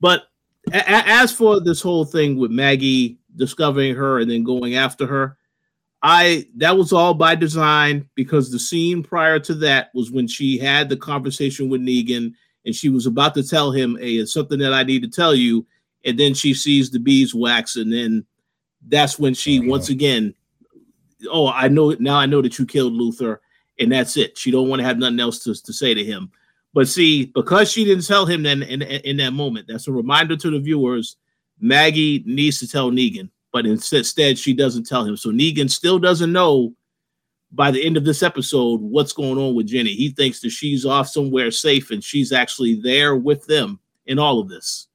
[0.00, 0.28] But
[0.72, 5.36] a- as for this whole thing with Maggie discovering her and then going after her,
[6.08, 10.56] I that was all by design because the scene prior to that was when she
[10.56, 12.32] had the conversation with Negan
[12.64, 15.34] and she was about to tell him, "Hey, it's something that I need to tell
[15.34, 15.66] you,"
[16.04, 18.24] and then she sees the beeswax, and then
[18.86, 19.68] that's when she mm-hmm.
[19.68, 20.32] once again,
[21.28, 22.14] "Oh, I know now.
[22.14, 23.40] I know that you killed Luther,"
[23.80, 24.38] and that's it.
[24.38, 26.30] She don't want to have nothing else to, to say to him.
[26.72, 29.92] But see, because she didn't tell him then in, in, in that moment, that's a
[29.92, 31.16] reminder to the viewers.
[31.58, 35.16] Maggie needs to tell Negan but instead she doesn't tell him.
[35.16, 36.74] So Negan still doesn't know
[37.50, 39.94] by the end of this episode what's going on with Ginny.
[39.94, 44.40] He thinks that she's off somewhere safe and she's actually there with them in all
[44.40, 44.88] of this.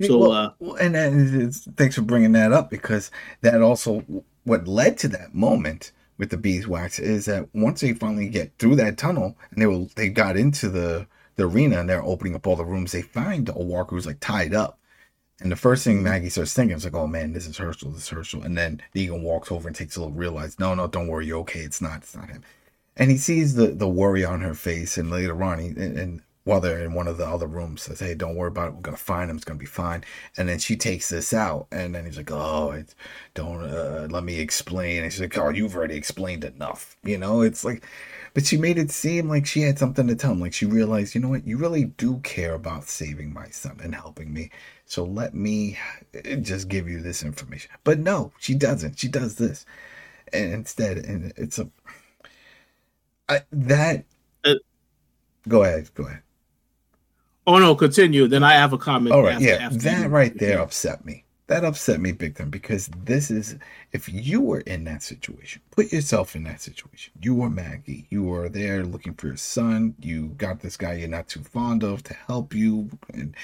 [0.00, 3.10] So, well, uh, and, and thanks for bringing that up because
[3.42, 4.02] that also
[4.44, 8.76] what led to that moment with the beeswax is that once they finally get through
[8.76, 12.46] that tunnel and they will they got into the the arena and they're opening up
[12.46, 14.78] all the rooms, they find a walker who's like tied up
[15.40, 17.92] And the first thing Maggie starts thinking is like, "Oh man, this is Hershel.
[17.92, 20.86] This is Hershel." And then Negan walks over and takes a little realize, "No, no,
[20.86, 21.60] don't worry, you're okay.
[21.60, 21.98] It's not.
[21.98, 22.42] It's not him."
[22.96, 26.22] And he sees the the worry on her face, and later on, he and, and
[26.44, 28.74] while they're in one of the other rooms, says, "Hey, don't worry about it.
[28.76, 29.36] We're gonna find him.
[29.36, 30.04] It's gonna be fine."
[30.38, 32.82] And then she takes this out, and then he's like, "Oh,
[33.34, 37.42] don't uh, let me explain." And she's like, "Oh, you've already explained enough." You know,
[37.42, 37.84] it's like
[38.36, 40.40] but she made it seem like she had something to tell him.
[40.40, 43.94] Like she realized, you know what, you really do care about saving my son and
[43.94, 44.50] helping me.
[44.84, 45.78] So let me
[46.42, 47.70] just give you this information.
[47.82, 48.98] But no, she doesn't.
[48.98, 49.64] She does this.
[50.34, 51.70] And instead, and it's a
[53.26, 54.04] I, that.
[54.44, 54.56] Uh,
[55.48, 55.88] go ahead.
[55.94, 56.20] Go ahead.
[57.46, 58.28] Oh no, continue.
[58.28, 59.14] Then I have a comment.
[59.14, 60.08] All right, after, yeah, after that you.
[60.08, 63.56] right there upset me that upset me big time because this is
[63.92, 67.12] if you were in that situation put yourself in that situation.
[67.20, 68.06] You were maggie.
[68.10, 69.94] You were there looking for your son.
[70.00, 73.34] You got this guy you're not too fond of to help you and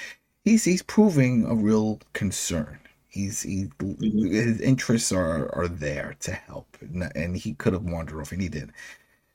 [0.43, 2.79] he's he's proving a real concern.
[3.07, 4.33] He's he mm-hmm.
[4.33, 6.77] his interests are are there to help
[7.15, 8.71] and he could have wandered off and he did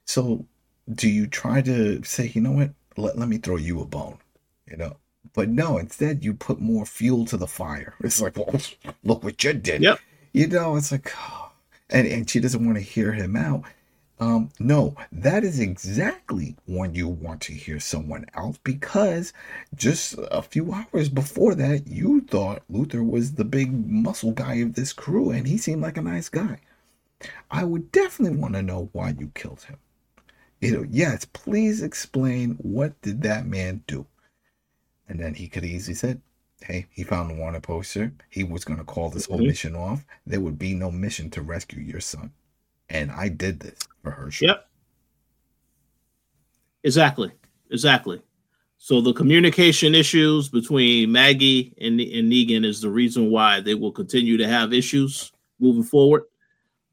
[0.05, 0.45] so
[0.93, 2.71] do you try to say you know what?
[2.97, 4.19] Let, let me throw you a bone
[4.67, 4.97] you know
[5.35, 7.95] but no, instead you put more fuel to the fire.
[8.01, 8.61] It's like, well,
[9.05, 9.83] look what you did.
[9.83, 10.01] Yep.
[10.33, 11.53] You know, it's like, oh.
[11.91, 13.65] and and she doesn't want to hear him out.
[14.21, 19.33] Um, no, that is exactly when you want to hear someone else because
[19.77, 24.75] just a few hours before that, you thought Luther was the big muscle guy of
[24.75, 26.59] this crew and he seemed like a nice guy.
[27.51, 29.77] I would definitely want to know why you killed him.
[30.61, 34.07] You know, yes, please explain what did that man do?
[35.09, 36.21] And then he could easily said,
[36.61, 38.13] hey, he found the wanted poster.
[38.31, 39.47] He was going to call this whole mm-hmm.
[39.47, 40.05] mission off.
[40.27, 42.33] There would be no mission to rescue your son.
[42.91, 44.31] And I did this for her.
[44.41, 44.69] Yep.
[46.85, 47.33] Exactly.
[47.71, 48.23] Exactly.
[48.79, 53.93] So the communication issues between Maggie and, and Negan is the reason why they will
[53.93, 56.23] continue to have issues moving forward.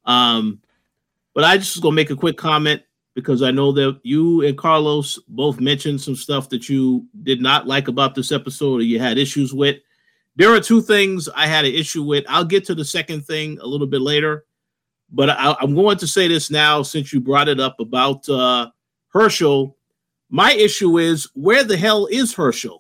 [0.06, 0.62] Um,
[1.34, 2.82] but I just gonna make a quick comment
[3.16, 7.66] because I know that you and Carlos both mentioned some stuff that you did not
[7.66, 9.78] like about this episode or you had issues with.
[10.36, 12.26] There are two things I had an issue with.
[12.28, 14.46] I'll get to the second thing a little bit later,
[15.10, 18.70] but I, am going to say this now since you brought it up about uh,
[19.14, 19.76] Hershel.
[20.30, 22.80] My issue is where the hell is Hershel?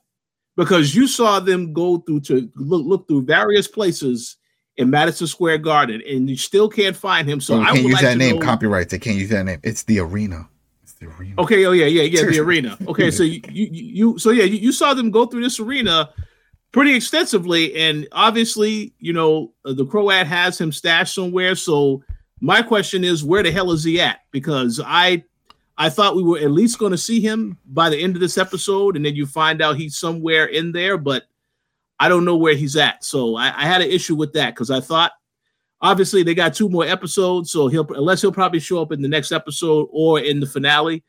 [0.58, 4.36] Because you saw them go through to look, look through various places
[4.78, 7.40] in Madison Square Garden, and you still can't find him.
[7.40, 8.36] So I can't use like that name.
[8.36, 8.42] Know...
[8.42, 8.92] Copyrights.
[8.92, 9.60] They can't use that name.
[9.64, 10.48] It's the arena.
[10.84, 11.36] It's the arena.
[11.40, 11.66] Okay.
[11.66, 11.86] Oh yeah.
[11.86, 12.04] Yeah.
[12.04, 12.30] Yeah.
[12.30, 12.78] The arena.
[12.88, 13.12] Okay.
[13.12, 16.10] So you, you, you so yeah you, you saw them go through this arena
[16.72, 21.56] pretty extensively, and obviously you know uh, the Croat has him stashed somewhere.
[21.56, 22.04] So
[22.42, 24.20] my question is, where the hell is he at?
[24.32, 25.24] Because I
[25.78, 28.38] I thought we were at least going to see him by the end of this
[28.38, 31.24] episode, and then you find out he's somewhere in there, but
[32.00, 33.04] I don't know where he's at.
[33.04, 35.12] So I, I had an issue with that because I thought
[35.82, 39.08] obviously they got two more episodes, so he'll unless he'll probably show up in the
[39.08, 41.04] next episode or in the finale.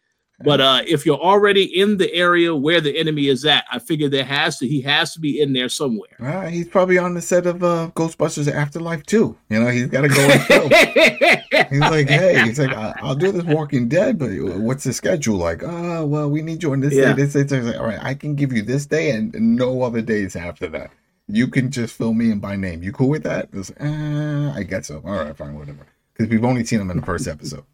[0.44, 4.08] But uh, if you're already in the area where the enemy is at, I figure
[4.08, 6.10] there has to he has to be in there somewhere.
[6.20, 9.36] Uh, he's probably on the set of uh, Ghostbusters Afterlife too.
[9.48, 13.44] You know, he's got to go and he's like, hey, he's like, I'll do this
[13.44, 15.62] Walking Dead, but what's the schedule like?
[15.62, 17.14] Oh, well, we need you on this yeah.
[17.14, 17.24] day.
[17.24, 17.60] This day.
[17.60, 20.90] Like, all right, I can give you this day and no other days after that.
[21.28, 22.82] You can just fill me in by name.
[22.82, 23.52] You cool with that?
[23.54, 25.02] Like, uh, I guess so.
[25.04, 25.86] All right, fine, whatever.
[26.12, 27.64] Because we've only seen him in the first episode.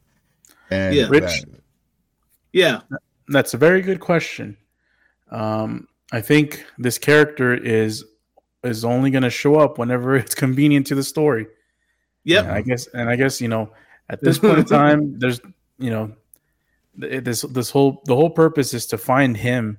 [0.70, 1.42] And yeah, Rich.
[1.42, 1.61] That,
[2.52, 2.80] yeah,
[3.28, 4.56] that's a very good question.
[5.30, 8.04] Um, I think this character is
[8.62, 11.46] is only going to show up whenever it's convenient to the story.
[12.24, 13.72] Yeah, I guess, and I guess you know,
[14.08, 15.40] at this point in time, there's
[15.78, 16.12] you know,
[16.94, 19.78] this this whole the whole purpose is to find him.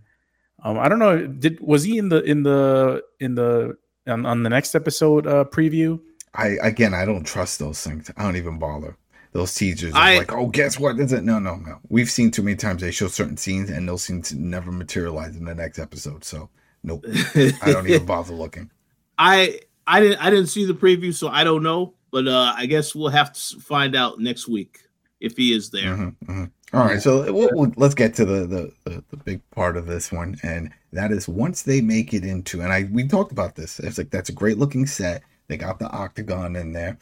[0.63, 1.25] Um, I don't know.
[1.25, 5.45] Did was he in the in the in the on, on the next episode uh,
[5.45, 5.99] preview?
[6.33, 8.12] I again, I don't trust those things.
[8.17, 8.97] I don't even bother
[9.34, 11.00] those teasers I, like, oh, guess what?
[11.00, 11.24] Is it?
[11.24, 11.80] No, no, no.
[11.89, 15.46] We've seen too many times they show certain scenes and those scenes never materialize in
[15.46, 16.24] the next episode.
[16.24, 16.50] So
[16.84, 17.04] nope.
[17.36, 18.69] I don't even bother looking.
[19.17, 21.96] I I didn't I didn't see the preview, so I don't know.
[22.12, 24.82] But uh I guess we'll have to find out next week
[25.19, 25.96] if he is there.
[25.96, 26.78] Mm-hmm, mm-hmm.
[26.78, 29.86] All right, so we'll, we'll, let's get to the, the, the the big part of
[29.86, 33.56] this one, and that is once they make it into, and I we talked about
[33.56, 33.80] this.
[33.80, 35.22] It's like that's a great looking set.
[35.48, 36.98] They got the octagon in there,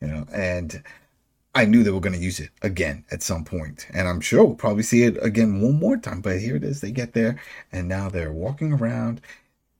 [0.00, 0.80] you know, and
[1.56, 4.44] I knew they were going to use it again at some point, and I'm sure
[4.44, 6.20] we'll probably see it again one more time.
[6.20, 6.82] But here it is.
[6.82, 7.40] They get there,
[7.72, 9.22] and now they're walking around.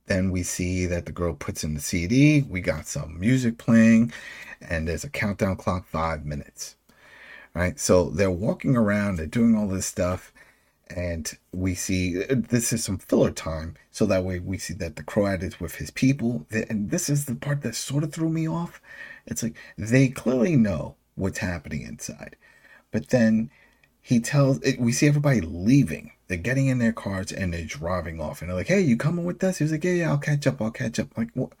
[0.07, 2.41] Then we see that the girl puts in the CD.
[2.41, 4.11] We got some music playing,
[4.59, 6.75] and there's a countdown clock, five minutes.
[7.53, 7.79] Right.
[7.79, 9.17] So they're walking around.
[9.17, 10.33] They're doing all this stuff,
[10.89, 15.03] and we see this is some filler time so that way we see that the
[15.03, 18.47] croat is with his people and this is the part that sort of threw me
[18.47, 18.81] off
[19.25, 22.35] it's like they clearly know what's happening inside
[22.91, 23.49] but then
[24.01, 28.41] he tells we see everybody leaving they're getting in their cars and they're driving off
[28.41, 30.61] and they're like hey you coming with us he's like yeah yeah i'll catch up
[30.61, 31.51] i'll catch up like what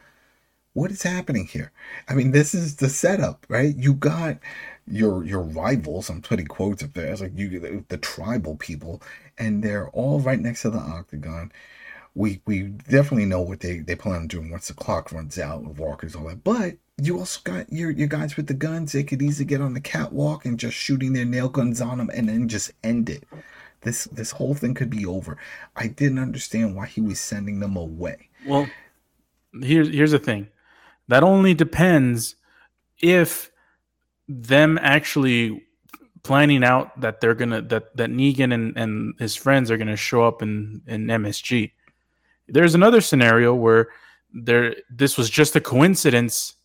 [0.73, 1.71] what is happening here
[2.07, 4.37] i mean this is the setup right you got
[4.87, 6.09] your your rivals.
[6.09, 7.11] I'm putting quotes up there.
[7.11, 9.01] It's like you the, the tribal people,
[9.37, 11.51] and they're all right next to the octagon.
[12.17, 15.63] We we definitely know what they they plan on doing once the clock runs out
[15.63, 16.43] with walkers all that.
[16.43, 18.91] But you also got your your guys with the guns.
[18.91, 22.09] They could easily get on the catwalk and just shooting their nail guns on them
[22.13, 23.23] and then just end it.
[23.81, 25.37] This this whole thing could be over.
[25.75, 28.29] I didn't understand why he was sending them away.
[28.45, 28.67] Well,
[29.61, 30.47] here's here's the thing.
[31.07, 32.35] That only depends
[32.99, 33.51] if
[34.27, 35.63] them actually
[36.23, 40.25] planning out that they're gonna that that Negan and, and his friends are gonna show
[40.25, 41.71] up in in MSG.
[42.47, 43.89] There's another scenario where
[44.33, 46.55] there this was just a coincidence,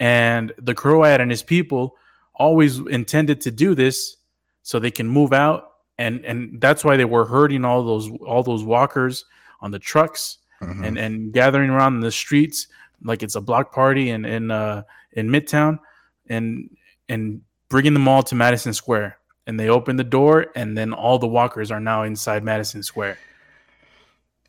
[0.00, 1.96] and the Croat and his people
[2.34, 4.16] always intended to do this
[4.62, 8.42] so they can move out, and and that's why they were herding all those all
[8.42, 9.24] those walkers
[9.60, 10.84] on the trucks mm-hmm.
[10.84, 12.68] and and gathering around the streets
[13.02, 15.78] like it's a block party in in uh, in Midtown,
[16.28, 16.70] and
[17.08, 19.18] and bringing them all to Madison Square.
[19.48, 23.18] And they open the door, and then all the walkers are now inside Madison Square.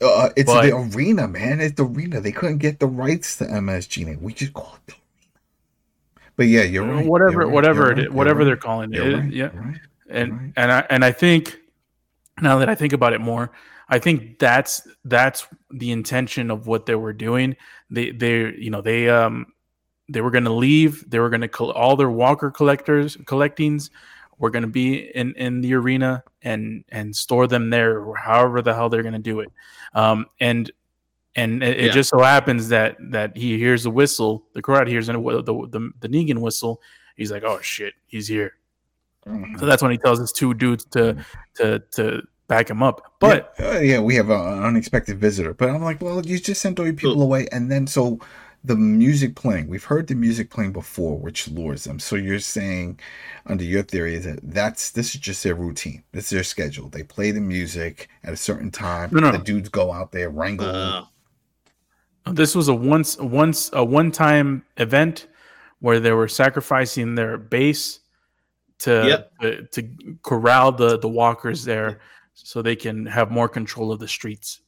[0.01, 1.59] Uh, it's but, the arena, man.
[1.59, 2.21] It's the arena.
[2.21, 4.19] They couldn't get the rights to MSG.
[4.21, 5.03] We just call it the arena.
[6.35, 7.05] But yeah, you're right.
[7.05, 7.99] Whatever, you're whatever, right.
[7.99, 8.45] it, whatever right.
[8.45, 8.99] they're calling it.
[8.99, 9.31] Right.
[9.31, 9.49] Yeah,
[10.09, 11.57] and and I and I think
[12.41, 13.51] now that I think about it more,
[13.89, 17.55] I think that's that's the intention of what they were doing.
[17.89, 19.47] They they you know they um
[20.09, 21.09] they were going to leave.
[21.09, 23.89] They were going to all their Walker collectors collectings
[24.39, 28.61] were going to be in in the arena and and store them there, or however
[28.61, 29.49] the hell they're going to do it.
[29.93, 30.71] Um, and
[31.35, 31.85] and it, yeah.
[31.85, 34.43] it, just so happens that that he hears the whistle.
[34.53, 36.81] The crowd hears the the, the, the Negan whistle.
[37.15, 38.53] He's like, "Oh shit, he's here."
[39.25, 39.57] Mm-hmm.
[39.57, 41.17] So that's when he tells his two dudes to
[41.55, 43.13] to to back him up.
[43.19, 45.53] But yeah, uh, yeah we have an unexpected visitor.
[45.53, 48.19] But I'm like, well, you just sent all your people away, and then so
[48.67, 49.67] the music playing.
[49.67, 51.99] We've heard the music playing before, which lures them.
[51.99, 52.99] So you're saying,
[53.45, 56.03] under your theory, that that's this is just their routine.
[56.11, 56.89] This is their schedule.
[56.89, 59.09] They play the music at a certain time.
[59.13, 59.31] No, no.
[59.31, 60.67] The dudes go out there wrangle.
[60.67, 61.05] Uh,
[62.33, 65.27] this was a once once a one time event
[65.79, 68.01] where they were sacrificing their base
[68.79, 69.31] to, yep.
[69.41, 72.01] to to corral the the walkers there
[72.33, 74.61] so they can have more control of the streets.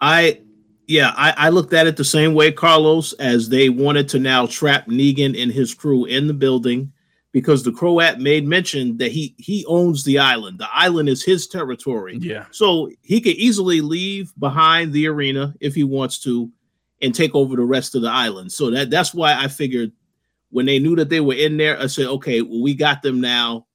[0.00, 0.42] I
[0.88, 4.46] yeah, I, I, looked at it the same way, Carlos, as they wanted to now
[4.46, 6.90] trap Negan and his crew in the building
[7.30, 10.58] because the Croat made mention that he he owns the island.
[10.58, 12.16] The island is his territory.
[12.16, 12.46] Yeah.
[12.52, 16.50] So he could easily leave behind the arena if he wants to
[17.02, 18.50] and take over the rest of the island.
[18.50, 19.92] So that that's why I figured
[20.48, 23.20] when they knew that they were in there, I said, okay, well, we got them
[23.20, 23.66] now.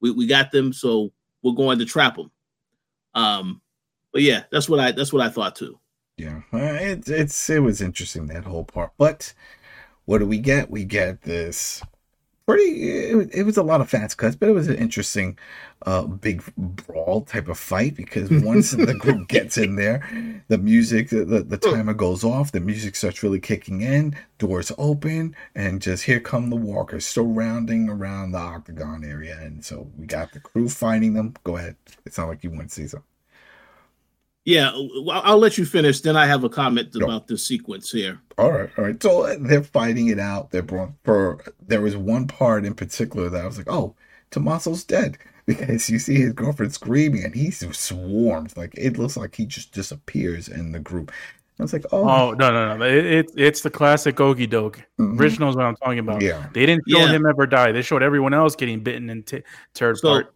[0.00, 2.30] We, we got them, so we're going to trap them.
[3.14, 3.60] Um,
[4.14, 5.78] but yeah, that's what I that's what I thought too
[6.16, 8.92] yeah, it, it's it was interesting that whole part.
[8.98, 9.34] But
[10.04, 10.70] what do we get?
[10.70, 11.82] We get this
[12.46, 12.90] pretty.
[12.90, 15.38] It, it was a lot of fast cuts, but it was an interesting,
[15.86, 20.06] uh, big brawl type of fight because once the group gets in there,
[20.48, 25.34] the music, the, the timer goes off, the music starts really kicking in, doors open,
[25.54, 30.32] and just here come the walkers surrounding around the octagon area, and so we got
[30.32, 31.34] the crew fighting them.
[31.44, 31.76] Go ahead.
[32.04, 33.13] It sounds like you want to see something.
[34.44, 34.72] Yeah,
[35.10, 36.02] I'll let you finish.
[36.02, 38.20] Then I have a comment about the sequence here.
[38.36, 39.02] All right, all right.
[39.02, 40.50] So uh, they're fighting it out.
[40.50, 40.66] They're
[41.02, 43.94] for there was one part in particular that I was like, oh,
[44.30, 49.34] Tommaso's dead because you see his girlfriend screaming and he swarms like it looks like
[49.34, 51.10] he just disappears in the group.
[51.58, 52.84] I was like, oh, oh no, no, no!
[52.84, 54.78] It, it it's the classic Okie doke.
[54.98, 55.16] Mm-hmm.
[55.16, 56.20] Rich knows what I'm talking about.
[56.20, 57.12] Yeah, they didn't show yeah.
[57.12, 57.72] him ever die.
[57.72, 59.42] They showed everyone else getting bitten and t-
[59.74, 60.34] teared so, apart.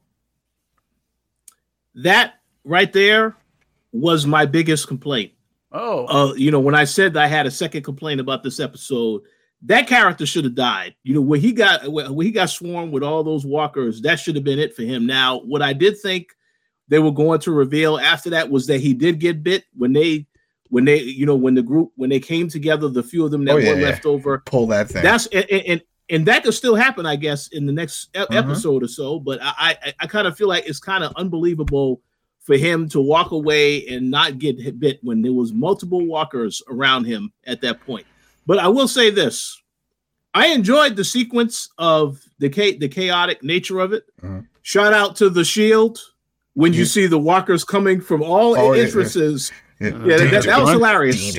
[1.97, 2.35] That
[2.65, 3.37] right there
[3.93, 5.32] was my biggest complaint.
[5.72, 9.22] Oh, uh, you know, when I said I had a second complaint about this episode,
[9.62, 10.95] that character should have died.
[11.03, 14.34] You know, when he got when he got swarmed with all those walkers, that should
[14.36, 15.07] have been it for him.
[15.07, 16.28] Now, what I did think
[16.89, 20.26] they were going to reveal after that was that he did get bit when they
[20.70, 23.45] when they you know when the group when they came together, the few of them
[23.45, 23.86] that oh, yeah, were yeah.
[23.86, 24.39] left over.
[24.47, 25.03] Pull that thing.
[25.03, 28.32] That's and, and and that could still happen, I guess, in the next mm-hmm.
[28.32, 29.20] episode or so.
[29.20, 32.01] But I I, I kind of feel like it's kind of unbelievable
[32.49, 37.05] for him to walk away and not get bit when there was multiple walkers around
[37.05, 38.07] him at that point.
[38.47, 39.61] But I will say this:
[40.33, 44.05] I enjoyed the sequence of the cha- the chaotic nature of it.
[44.23, 44.41] Mm-hmm.
[44.63, 46.01] Shout out to the Shield
[46.55, 49.53] when you see the walkers coming from all Oh, yeah, entrances.
[49.79, 51.37] Yeah, Yeah, that, that, that was hilarious.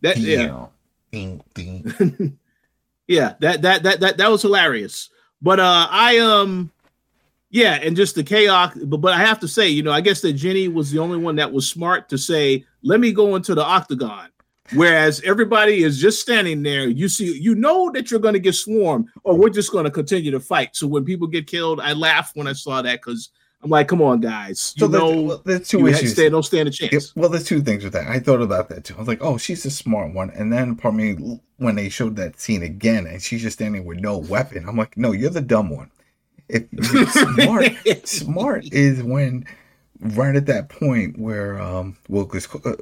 [0.00, 0.66] That yeah.
[3.06, 5.08] yeah that that that that that was hilarious
[5.40, 6.70] but uh i um
[7.50, 10.20] yeah and just the chaos but but i have to say you know i guess
[10.20, 13.54] that ginny was the only one that was smart to say let me go into
[13.54, 14.28] the octagon
[14.74, 18.54] whereas everybody is just standing there you see you know that you're going to get
[18.54, 21.92] swarmed or we're just going to continue to fight so when people get killed i
[21.92, 23.30] laugh when i saw that because
[23.62, 26.12] i'm like come on guys you So there's, know well, there's two you issues.
[26.12, 28.08] stand, don't stand a chance well, there's two things with that.
[28.08, 28.94] I thought about that too.
[28.94, 30.30] I was like, oh, she's a smart one.
[30.30, 33.84] And then part of me, when they showed that scene again, and she's just standing
[33.84, 35.90] with no weapon, I'm like, no, you're the dumb one.
[36.48, 36.66] If
[37.12, 39.44] smart, smart is when
[40.00, 42.74] right at that point where um, 'cause, uh,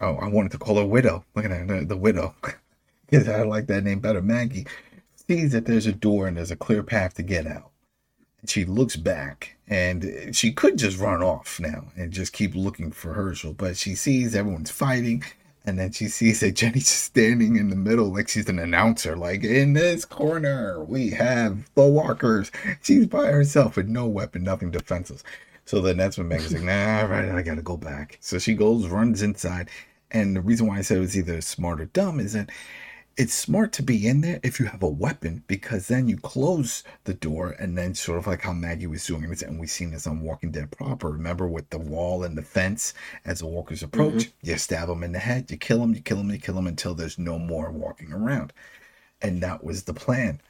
[0.00, 1.24] oh, I wanted to call her widow.
[1.34, 2.34] Look at that, the, the widow,
[3.10, 4.22] because I like that name better.
[4.22, 4.66] Maggie
[5.28, 7.70] sees that there's a door and there's a clear path to get out.
[8.46, 13.14] She looks back and she could just run off now and just keep looking for
[13.14, 15.24] Hershel, but she sees everyone's fighting.
[15.66, 19.16] And then she sees that Ginny's standing in the middle like she's an announcer.
[19.16, 22.50] Like, in this corner, we have the walkers.
[22.82, 25.22] She's by herself with no weapon, nothing defenseless.
[25.66, 28.18] So then that's when Meg's like, nah, right, I gotta go back.
[28.20, 29.68] So she goes, runs inside.
[30.10, 32.50] And the reason why I said it was either smart or dumb is that
[33.16, 36.84] it's smart to be in there if you have a weapon because then you close
[37.04, 39.90] the door and then sort of like how Maggie was doing it and we've seen
[39.90, 41.10] this on Walking Dead proper.
[41.10, 42.94] Remember with the wall and the fence
[43.24, 46.16] as the walkers approach, you stab them in the head, you kill them, you kill
[46.16, 48.52] them, you kill them until there's no more walking around.
[49.22, 50.40] And that was the plan.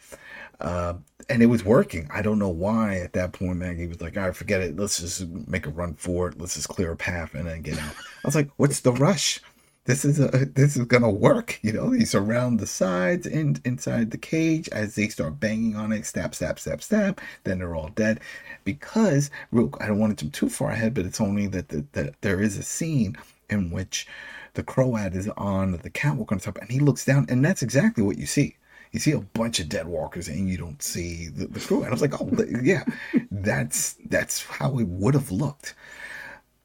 [0.60, 0.94] Uh,
[1.28, 2.08] and it was working.
[2.12, 4.76] I don't know why at that point Maggie was like, all right, forget it.
[4.76, 6.38] Let's just make a run for it.
[6.38, 7.94] Let's just clear a path and then get out.
[7.94, 9.40] I was like, what's the rush?
[9.86, 11.92] This is a this is gonna work, you know.
[11.92, 16.34] You surround the sides and inside the cage as they start banging on it, stab,
[16.34, 17.20] stab, stab, stab.
[17.44, 18.20] Then they're all dead,
[18.64, 19.72] because real.
[19.80, 22.42] I don't want to jump too far ahead, but it's only that the, that there
[22.42, 23.16] is a scene
[23.48, 24.06] in which
[24.54, 28.04] the Croat is on the catwalk on top, and he looks down, and that's exactly
[28.04, 28.56] what you see.
[28.92, 31.78] You see a bunch of dead walkers, and you don't see the, the crew.
[31.78, 32.30] And I was like, oh
[32.62, 32.84] yeah,
[33.30, 35.74] that's that's how it would have looked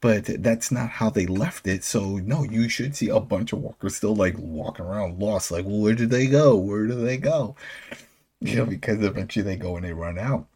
[0.00, 1.84] but that's not how they left it.
[1.84, 5.64] So no, you should see a bunch of walkers still like walking around lost, like
[5.66, 6.56] well, where did they go?
[6.56, 7.56] Where do they go?
[8.40, 10.48] You know, because eventually they go and they run out.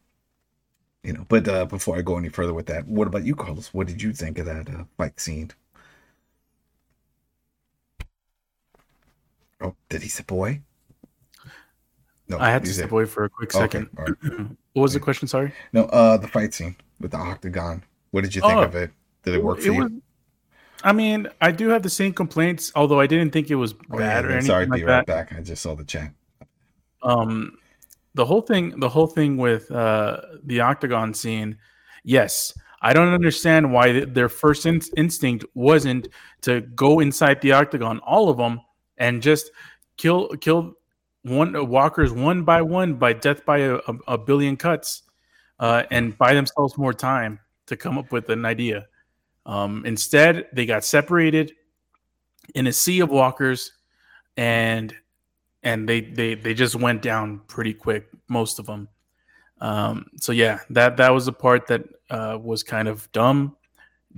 [1.02, 3.72] You know, but uh, before I go any further with that, what about you, Carlos?
[3.74, 5.50] What did you think of that uh, fight scene?
[9.60, 10.62] Oh, did he step away?
[12.28, 14.56] No, I had to step away for a quick Okay, second.
[14.72, 15.26] What was the question?
[15.26, 15.52] Sorry.
[15.72, 17.82] No, uh, the fight scene with the octagon.
[18.12, 18.92] What did you think Oh, of it?
[19.22, 19.82] Did it work for It you?
[19.84, 19.92] was-
[20.82, 23.98] I mean, I do have the same complaints, although I didn't think it was Oh,
[23.98, 25.06] bad yeah, or anything sorry to like be that.
[25.06, 25.32] back.
[25.34, 26.12] I just saw the chat.
[27.02, 27.56] um
[28.14, 31.56] the whole thing the whole thing with uh the octagon scene
[32.04, 32.52] yes
[32.82, 36.08] i don't understand why th- their first in- instinct wasn't
[36.42, 38.60] to go inside the octagon all of them
[38.98, 39.50] and just
[39.96, 40.74] kill kill
[41.22, 45.04] one uh, walkers one by one by death by a, a, a billion cuts
[45.60, 48.86] uh and buy themselves more time to come up with an idea
[49.46, 51.52] um instead they got separated
[52.54, 53.72] in a sea of walkers
[54.36, 54.94] and
[55.62, 58.88] and they they they just went down pretty quick most of them
[59.60, 63.56] um so yeah that that was the part that uh was kind of dumb.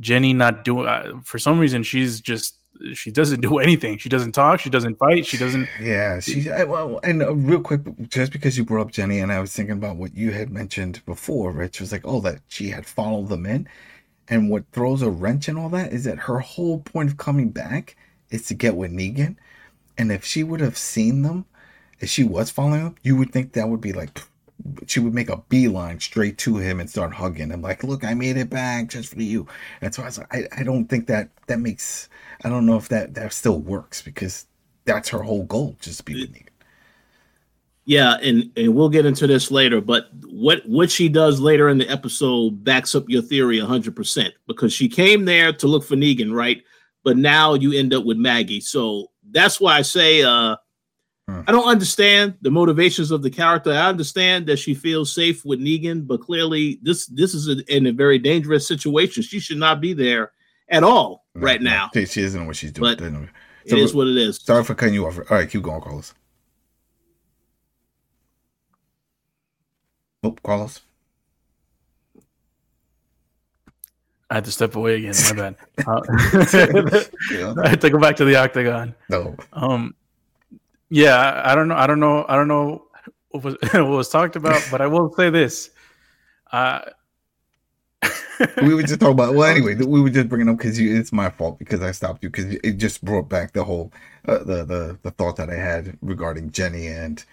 [0.00, 2.56] Ginny not doing uh, for some reason she's just
[2.94, 3.98] she doesn't do anything.
[3.98, 4.60] She doesn't talk.
[4.60, 5.26] She doesn't fight.
[5.26, 6.50] She doesn't Yeah, she.
[6.50, 9.52] I, well, and uh, real quick, just because you brought up Ginny, and I was
[9.52, 13.28] thinking about what you had mentioned before, Rich was like, oh, that she had followed
[13.28, 13.68] them in,
[14.32, 17.50] and what throws a wrench in all that is that her whole point of coming
[17.50, 17.96] back
[18.30, 19.36] is to get with Negan,
[19.98, 21.44] and if she would have seen them,
[22.00, 24.22] if she was following them, you would think that would be like.
[24.86, 28.14] She would make a beeline straight to him and start hugging him, like, "Look, I
[28.14, 29.46] made it back just for you."
[29.82, 32.08] And so I was like, I, I don't think that that makes.
[32.42, 34.46] I don't know if that that still works because
[34.86, 36.51] that's her whole goal, just to be with Negan.
[37.84, 41.78] Yeah, and and we'll get into this later, but what what she does later in
[41.78, 46.32] the episode backs up your theory 100% because she came there to look for Negan,
[46.32, 46.62] right?
[47.02, 48.60] But now you end up with Maggie.
[48.60, 50.56] So that's why I say uh
[51.28, 51.42] Hmm.
[51.46, 53.72] I don't understand the motivations of the character.
[53.72, 57.86] I understand that she feels safe with Negan, but clearly this this is a, in
[57.86, 59.22] a very dangerous situation.
[59.22, 60.32] She should not be there
[60.68, 61.90] at all right no, now.
[62.06, 62.96] She, know what she's doing.
[62.96, 63.04] But
[63.68, 64.40] So- is what it is.
[64.42, 65.18] Sorry for cutting you off.
[65.18, 66.12] All right, keep going, Carlos.
[70.22, 70.80] Oh, Carlos.
[74.30, 75.56] i had to step away again my bad
[75.86, 76.00] uh,
[77.30, 77.54] Yeah.
[77.64, 79.36] i had to go back to the octagon No.
[79.52, 79.94] Um,
[80.88, 81.74] yeah, I- I don't know.
[81.76, 82.26] I don't know.
[82.28, 82.84] I don't know
[83.30, 85.70] what was, what was talked about, but I will say this:
[86.52, 86.80] uh,
[88.62, 89.34] we were just talking about.
[89.34, 92.28] Well, anyway, we were just bringing up because it's my fault because I stopped you
[92.28, 93.90] because it just brought back the whole
[94.28, 97.24] uh, the the the thought that I had regarding Ginny and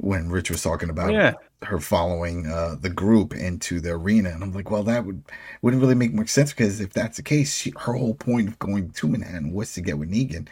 [0.00, 1.34] when Rich was talking about Yeah.
[1.62, 5.22] her following uh, the group into the arena, and I'm like, well, that would
[5.62, 8.58] wouldn't really make much sense because if that's the case, she, her whole point of
[8.58, 10.48] going to Manhattan was to get with Negan.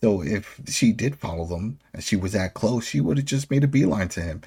[0.00, 3.50] So if she did follow them and she was that close, she would have just
[3.50, 4.40] made a beeline to him,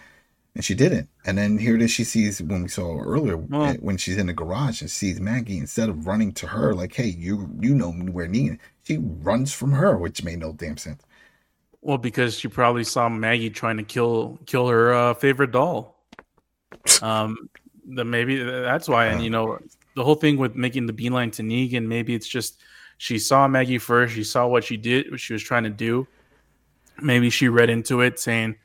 [0.56, 1.10] and she didn't.
[1.26, 4.18] And then here it is, she sees when we saw earlier Well- eh, when she's
[4.18, 5.60] in the garage and sees Maggie.
[5.60, 9.74] Instead of running to her like, hey, you you know where Negan, she runs from
[9.74, 11.04] her, which made no damn sense.
[11.82, 15.95] Well, because she probably saw Maggie trying to kill kill her uh, favorite doll.
[17.01, 17.49] Um,
[17.86, 19.57] the maybe that's why, and you know,
[19.95, 22.61] the whole thing with making the beeline to Negan, maybe it's just
[22.97, 24.13] she saw Maggie first.
[24.13, 26.07] She saw what she did, what she was trying to do.
[27.01, 28.55] Maybe she read into it, saying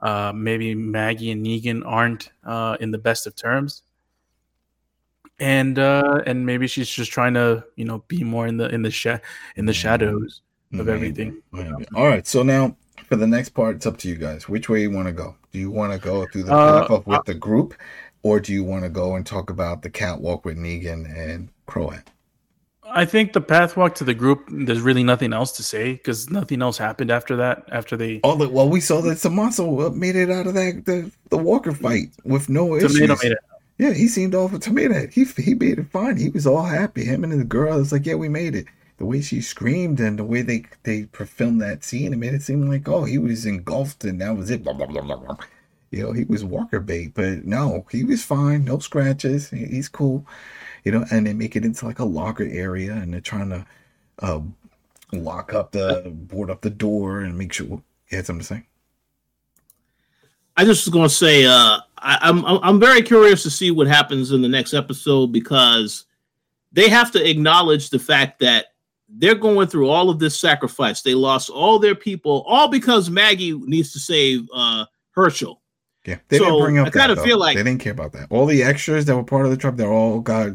[0.00, 3.82] uh, maybe Maggie and Negan aren't uh, in the best of terms,
[5.38, 8.82] and uh, and maybe she's just trying to you know be more in the in
[8.82, 9.20] the sha-
[9.56, 10.42] in the shadows
[10.72, 11.42] of Maybe, everything.
[11.52, 11.86] maybe.
[11.94, 12.26] All right.
[12.26, 12.76] So now
[13.08, 14.48] for the next part, it's up to you guys.
[14.48, 15.36] Which way you want to go?
[15.52, 17.74] Do you want to go through the Uh, path of with the group,
[18.22, 22.10] or do you want to go and talk about the catwalk with Negan and Croat?
[22.88, 26.62] I think the pathwalk to the group, there's really nothing else to say because nothing
[26.62, 27.64] else happened after that.
[27.72, 31.10] After they Oh, the, well, we saw that Tommaso made it out of that the,
[31.30, 32.94] the Walker fight with no issues.
[32.94, 33.38] tomato made it.
[33.78, 35.06] Yeah, he seemed all for tomato.
[35.08, 36.16] He he made it fine.
[36.16, 37.04] He was all happy.
[37.04, 38.66] Him and the girl It's like, yeah, we made it.
[38.98, 42.42] The way she screamed and the way they they filmed that scene, it made it
[42.42, 44.64] seem like oh he was engulfed and that was it.
[44.64, 45.36] Blah, blah, blah.
[45.90, 48.64] You know, he was Walker bait, but no, he was fine.
[48.64, 49.50] No scratches.
[49.50, 50.26] He's cool.
[50.84, 53.66] You know, and they make it into like a locker area, and they're trying to
[54.20, 54.40] uh,
[55.12, 57.66] lock up the board up the door and make sure.
[57.66, 57.82] You
[58.18, 58.66] had something to say?
[60.56, 63.86] I just was going to say, uh, I, I'm I'm very curious to see what
[63.86, 66.04] happens in the next episode because
[66.72, 68.66] they have to acknowledge the fact that
[69.08, 71.02] they're going through all of this sacrifice.
[71.02, 74.86] They lost all their people, all because Maggie needs to save uh,
[75.16, 75.62] Hershel.
[76.04, 78.28] Yeah, they So, didn't bring up I kinda feel like- they didn't care about that.
[78.30, 80.52] All the extras that were part of the truck, they're all got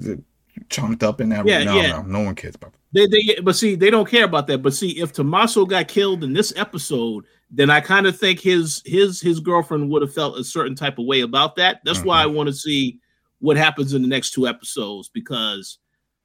[0.70, 1.46] chunked up in that.
[1.46, 1.88] Yeah, no, yeah.
[1.88, 2.80] no, no one cares about that.
[2.94, 4.62] They, they, but see, they don't care about that.
[4.62, 8.82] But see, if Tommaso got killed in this episode, then I kind of think his
[8.86, 11.82] his his girlfriend would have felt a certain type of way about that.
[11.86, 13.00] That's why I want to see
[13.40, 15.80] what happens in the next two episodes because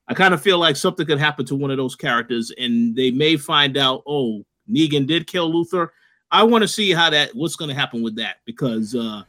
[0.08, 3.10] I kind of feel like something could happen to one of those characters, and they
[3.10, 5.92] may find out, oh, Negan did kill Luther.
[6.30, 9.22] I want to see how that what's going to happen with that because uh,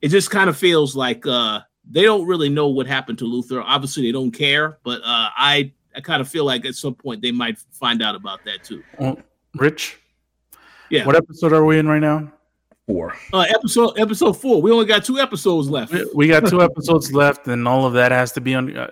[0.00, 3.60] it just kind of feels like uh, they don't really know what happened to Luther.
[3.60, 7.22] Obviously, they don't care, but uh, I I kind of feel like at some point
[7.22, 8.82] they might find out about that too.
[8.98, 9.18] Well,
[9.56, 9.98] Rich,
[10.90, 11.04] Yeah.
[11.06, 12.32] what episode are we in right now?
[12.86, 13.16] Four.
[13.32, 14.62] Uh, episode episode four.
[14.62, 15.92] We only got two episodes left.
[15.92, 18.76] We- We got two episodes left, and all of that has to be on.
[18.76, 18.90] Uh,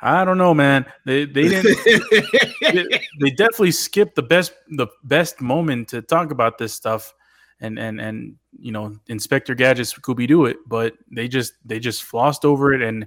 [0.00, 0.86] I don't know, man.
[1.04, 1.76] They they didn't.
[2.72, 2.84] they,
[3.20, 7.14] they definitely skipped the best the best moment to talk about this stuff,
[7.60, 12.02] and and and you know Inspector Gadget's Scooby Doo it, but they just they just
[12.04, 13.06] flossed over it and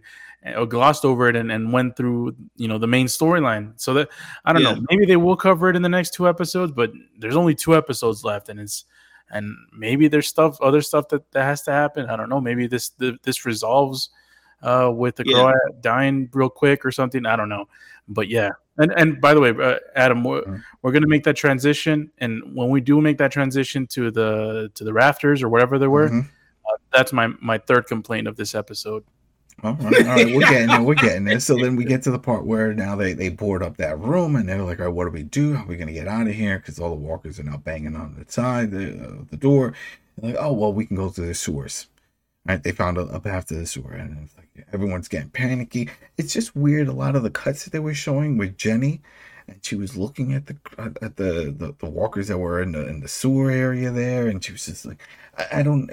[0.56, 3.74] or glossed over it and, and went through you know the main storyline.
[3.80, 4.10] So that
[4.46, 4.74] I don't Yeah.
[4.76, 4.82] know.
[4.90, 8.24] Maybe they will cover it in the next two episodes, but there's only two episodes
[8.24, 8.86] left, and it's
[9.30, 12.06] and maybe there's stuff other stuff that, that has to happen.
[12.08, 12.40] I don't know.
[12.40, 14.10] Maybe this the, this resolves
[14.64, 15.34] uh, with the Yeah.
[15.34, 17.26] girl dying real quick or something.
[17.26, 17.68] I don't know.
[18.10, 20.64] But yeah, and and by the way, uh, Adam, we're, Mhm.
[20.82, 24.84] we're gonna make that transition, and when we do make that transition to the to
[24.84, 26.22] the rafters or whatever they were, Mhm.
[26.24, 29.04] uh, that's my my third complaint of this episode.
[29.64, 30.82] All right, all right, we're getting there.
[30.82, 31.40] We're getting there.
[31.42, 34.36] So then we get to the part where now they they board up that room
[34.38, 35.56] and they're like, "All right, what do we do?
[35.56, 37.96] How are we gonna get out of here?" Because all the walkers are now banging
[37.96, 39.74] on the side the uh, the door.
[40.18, 41.88] They're like, "Oh well, we can go to the sewers."
[42.48, 42.64] Right?
[42.64, 45.90] They found a, a path to the sewer, and it's like everyone's getting panicky.
[46.18, 46.88] It's just weird.
[46.88, 49.02] A lot of the cuts that they were showing with Ginny,
[49.48, 50.58] and she was looking at the
[51.02, 54.44] at the, the the walkers that were in the in the sewer area there, and
[54.44, 55.02] she was just like,
[55.38, 55.92] I, I don't.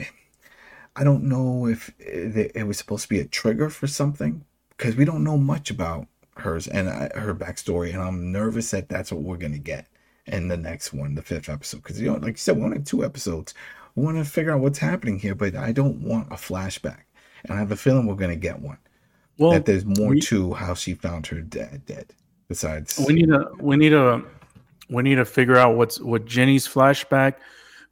[0.96, 4.44] I don't know if eh, it, it was supposed to be a trigger for something
[4.70, 8.88] because we don't know much about hers and I, her backstory, and I'm nervous that
[8.88, 9.88] that's what we're gonna get
[10.26, 11.78] in the next one, the fifth episode.
[11.82, 13.54] Because you know, like you said, we only have two episodes.
[13.94, 17.02] We want to figure out what's happening here, but I don't want a flashback,
[17.44, 18.78] and I have a feeling we're gonna get one.
[19.38, 22.12] Well, that there's more we- to how she found her dad dead.
[22.48, 24.24] Besides, we need to we need to
[24.90, 27.34] we need to figure out what's what Ginny's flashback.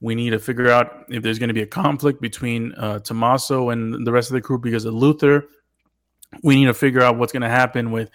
[0.01, 3.71] We need to figure out if there's going to be a conflict between uh, Tommaso
[3.71, 5.47] and the rest of the crew because of Luther.
[6.43, 8.11] We need to figure out what's going to happen with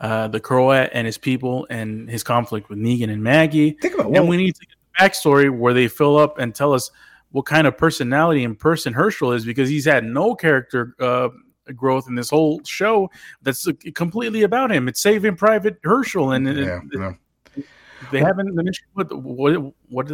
[0.00, 3.72] uh, the Croat and his people and his conflict with Negan and Maggie.
[3.72, 6.74] think about and we need to get the backstory where they fill up and tell
[6.74, 6.90] us
[7.32, 11.28] what kind of personality and person Hershel is because he's had no character uh,
[11.76, 13.08] growth in this whole show
[13.42, 14.88] that's completely about him.
[14.88, 17.14] It's Saving Private Hershel, and Yeah, it-
[17.56, 17.62] yeah.
[18.10, 20.10] they haven't mentioned what what what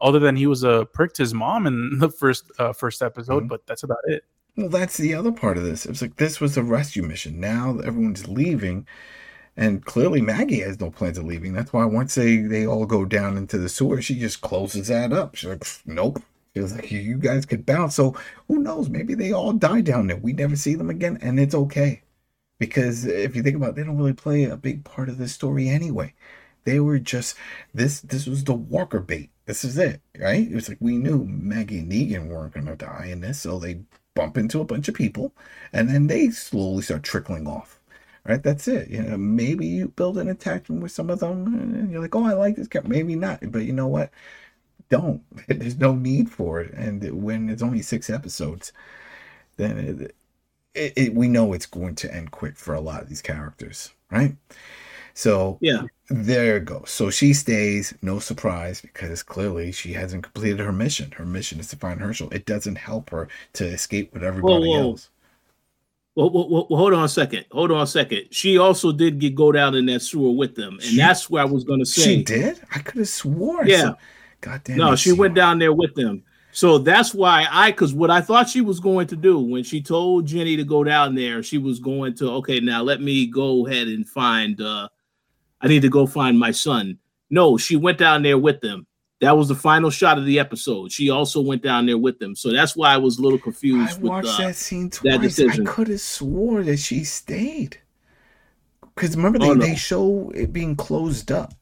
[0.00, 3.44] other than he was a prick to his mom in the first uh, first episode,
[3.44, 3.48] Mhm.
[3.48, 4.24] but that's about it.
[4.56, 5.84] Well, that's the other part of this.
[5.86, 7.38] It was like this was a rescue mission.
[7.38, 8.86] Now everyone's leaving,
[9.56, 11.52] and clearly Maggie has no plans of leaving.
[11.52, 15.12] That's why once they they all go down into the sewer, she just closes that
[15.12, 15.34] up.
[15.36, 16.22] She's like, nope.
[16.58, 17.94] She was like, you guys could bounce.
[17.94, 18.16] So
[18.48, 18.88] who knows?
[18.88, 20.16] Maybe they all die down there.
[20.16, 22.02] We never see them again, and it's okay.
[22.58, 25.28] Because if you think about it, they don't really play a big part of the
[25.28, 26.14] story anyway.
[26.64, 27.36] They were just
[27.72, 29.30] this this was the Walker bait.
[29.46, 30.50] This is it, right?
[30.50, 33.82] It was like we knew Maggie and Negan weren't gonna die in this, so they
[34.14, 35.32] bump into a bunch of people
[35.72, 37.80] and then they slowly start trickling off.
[38.24, 38.42] Right?
[38.42, 38.88] That's it.
[38.90, 42.24] You know, maybe you build an attachment with some of them and you're like, oh
[42.24, 42.90] I like this character.
[42.90, 43.40] Maybe not.
[43.52, 44.10] But you know what?
[44.88, 45.22] Don't.
[45.48, 46.72] There's no need for it.
[46.74, 48.72] And when it's only six episodes,
[49.56, 50.12] then
[50.74, 53.92] it, it, we know it's going to end quick for a lot of these characters,
[54.10, 54.36] right?
[55.14, 55.82] So Yeah.
[56.08, 56.90] there it goes.
[56.90, 61.10] So she stays, no surprise, because clearly she hasn't completed her mission.
[61.12, 62.32] Her mission is to find Hershel.
[62.32, 64.90] It doesn't help her to escape with everybody whoa.
[64.90, 65.10] else.
[66.14, 67.46] Well, well, well, hold on a second.
[67.52, 68.26] Hold on a second.
[68.30, 71.42] She also did get go down in that sewer with them, and She- that's where
[71.42, 72.02] I was going to say.
[72.02, 72.60] She did?
[72.74, 73.68] I could have sworn.
[73.68, 73.92] Yeah.
[74.40, 76.22] God damn No, she went down there with them.
[76.52, 79.82] So that's why I, because what I thought she was going to do when she
[79.82, 83.66] told Ginny to go down there, she was going to, okay, now let me go
[83.66, 84.88] ahead and find, uh,
[85.60, 86.98] I need to go find my son.
[87.30, 88.86] No, she went down there with them.
[89.20, 90.90] That was the final shot of the episode.
[90.92, 92.34] She also went down there with them.
[92.36, 95.12] So that's why I was a little I confused with watched uh, that scene twice.
[95.14, 95.66] I decision.
[95.66, 97.78] could have swore that she stayed.
[98.94, 99.64] Because remember, they, Oh, no.
[99.66, 101.52] they show it being closed up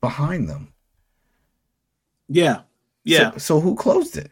[0.00, 0.72] behind them.
[2.28, 2.62] Yeah,
[3.04, 3.32] yeah.
[3.32, 4.30] So, so who closed it?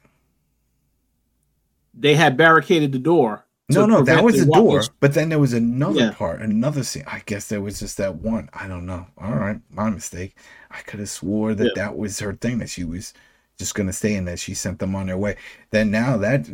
[1.97, 3.47] they had barricaded the door.
[3.71, 4.83] No, no, that was the door.
[5.01, 6.11] But then there was another Yeah.
[6.13, 7.05] part, another scene.
[7.07, 8.51] I guess there was just that one.
[8.53, 9.07] I don't know.
[9.17, 10.37] All right, my mistake.
[10.71, 11.85] I could have swore that Yeah.
[11.85, 13.15] that was her thing that she was
[13.57, 15.37] just gonna stay in that she sent them on their way.
[15.71, 16.47] Then now that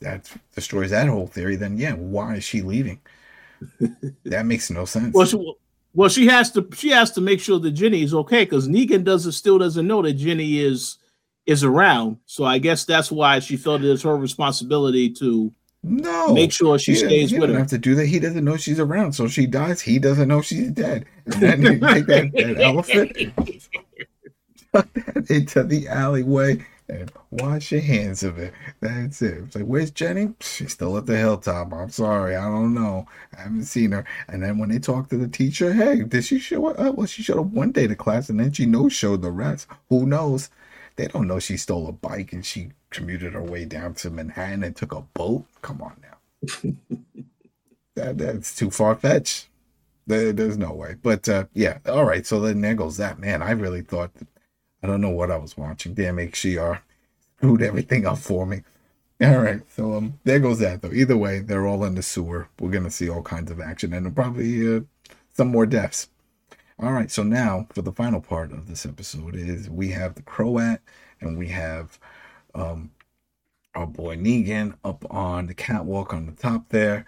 [0.00, 1.56] that destroys that whole theory.
[1.56, 3.00] Then yeah, why is she leaving?
[4.24, 5.14] that makes no sense.
[5.14, 5.54] Well, she,
[5.94, 6.66] well, she has to.
[6.74, 10.02] She has to make sure that Ginny is okay because Negan doesn't still doesn't know
[10.02, 10.98] that Ginny is
[11.46, 12.18] is around.
[12.26, 16.78] So I guess that's why she felt it is her responsibility to no, make sure
[16.78, 17.60] she stays he with doesn't her.
[17.60, 18.06] have to do that.
[18.06, 19.80] He doesn't know she's around, so she dies.
[19.80, 21.06] He doesn't know she's dead.
[21.26, 23.16] And then take that, that elephant,
[24.72, 28.52] tuck that into the alleyway, and wash your hands of it.
[28.80, 29.38] That's it.
[29.44, 30.34] It's like, where's Ginny?
[30.40, 31.72] She's still at the hilltop.
[31.72, 33.06] I'm sorry, I don't know.
[33.36, 34.04] I haven't seen her.
[34.28, 36.94] And then when they talk to the teacher, hey, did she show up?
[36.96, 39.66] Well, she showed up one day to class, and then she no showed the rest.
[39.88, 40.50] Who knows?
[40.96, 44.62] They don't know she stole a bike and she commuted her way down to Manhattan
[44.62, 45.46] and took a boat.
[45.62, 46.72] Come on now.
[47.96, 49.48] that that's too far fetched.
[50.06, 50.96] There, there's no way.
[51.02, 52.26] But uh, yeah, all right.
[52.26, 53.18] So then there goes that.
[53.18, 54.28] Man, I really thought that,
[54.82, 55.94] I don't know what I was watching.
[55.94, 56.80] Damn HDR
[57.36, 58.62] screwed everything up for me.
[59.22, 60.92] All right, so um, there goes that though.
[60.92, 62.48] Either way, they're all in the sewer.
[62.58, 64.80] We're gonna see all kinds of action and probably uh,
[65.32, 66.08] some more deaths.
[66.80, 70.22] All right, so now for the final part of this episode is we have the
[70.22, 70.80] Croat
[71.20, 72.00] and we have
[72.54, 72.90] um
[73.74, 77.06] our boy Negan up on the catwalk on the top there,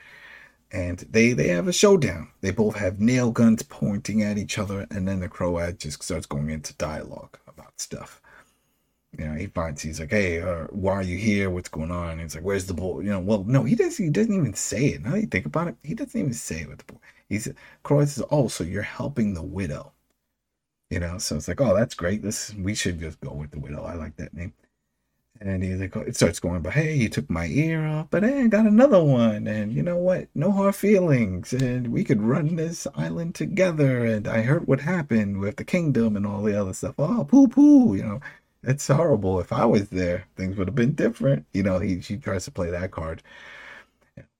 [0.71, 2.31] and they they have a showdown.
[2.43, 6.27] They both have nail guns pointing at each other, and then the Croat just starts
[6.27, 8.21] going into dialogue about stuff.
[9.19, 11.51] You know, he finds he's like, "Hey, uh, why are you here?
[11.51, 14.05] What's going on?" And he's like, "Where's the boy?" You know, well, no, he doesn't.
[14.05, 15.03] He doesn't even say it.
[15.05, 16.99] Now that you think about it, he doesn't even say it with the boy.
[17.29, 17.49] He's
[17.85, 19.93] Croy says, "Oh, so you're helping the widow."
[20.91, 22.23] You know, so it's like, "Oh, that's great.
[22.23, 23.85] This we should just go with the widow.
[23.85, 24.55] I like that name."
[25.41, 28.43] And he's like, it starts going, but hey, you took my ear off, but hey,
[28.43, 29.47] I got another one.
[29.47, 30.29] And you know what?
[30.35, 31.53] No hard feelings.
[31.53, 34.05] And we could run this island together.
[34.05, 36.95] And I heard what happened with the kingdom and all the other stuff.
[36.99, 37.95] Oh, poo poo.
[37.95, 38.21] You know,
[38.63, 39.41] it's horrible.
[39.41, 41.47] If I was there, things would have been different.
[41.53, 43.23] You know, he, he tries to play that card.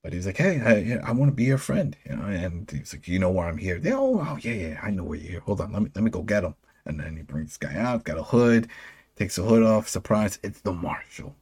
[0.03, 1.95] But he's like, hey, I, I want to be your friend.
[2.09, 3.79] You know, and he's like, you know why I'm here?
[3.79, 5.39] They, oh, oh, yeah, yeah, I know where you're here.
[5.41, 6.55] Hold on, let me let me go get him.
[6.85, 8.69] And then he brings this guy out, got a hood,
[9.15, 9.87] takes the hood off.
[9.87, 11.35] Surprise, it's the marshal.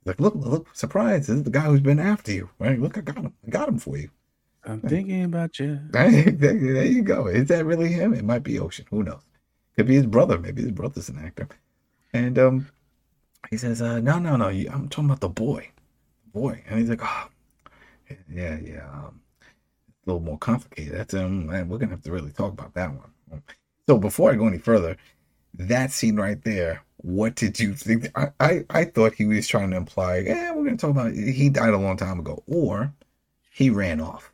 [0.00, 2.50] He's like, look, look, surprise, this is the guy who's been after you.
[2.58, 2.80] Right?
[2.80, 3.32] Look, I got him.
[3.46, 4.10] I got him for you.
[4.64, 5.80] I'm thinking about you.
[5.92, 7.26] There, there you go.
[7.26, 8.12] Is that really him?
[8.14, 8.86] It might be Ocean.
[8.90, 9.22] Who knows?
[9.76, 10.38] Could be his brother.
[10.38, 11.48] Maybe his brother's an actor.
[12.12, 12.68] And um,
[13.50, 14.48] he says, uh, no, no, no.
[14.48, 15.70] you- I'm talking about the boy.
[16.32, 16.62] Boy.
[16.68, 17.28] And he's like, oh,
[18.30, 18.88] yeah, yeah.
[18.92, 19.20] Um,
[20.06, 20.94] a little more complicated.
[20.94, 23.42] That's um, man, we're gonna have to really talk about that one.
[23.86, 24.96] So before I go any further,
[25.54, 26.82] that scene right there.
[26.98, 28.10] What did you think?
[28.16, 31.48] I, I, I thought he was trying to imply, yeah, we're gonna talk about he
[31.48, 32.92] died a long time ago, or
[33.50, 34.32] he ran off.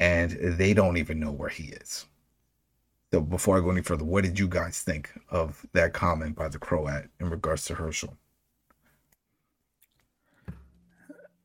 [0.00, 2.06] And they don't even know where he is.
[3.12, 6.48] So before I go any further, what did you guys think of that comment by
[6.48, 8.16] the Croat in regards to Hershel?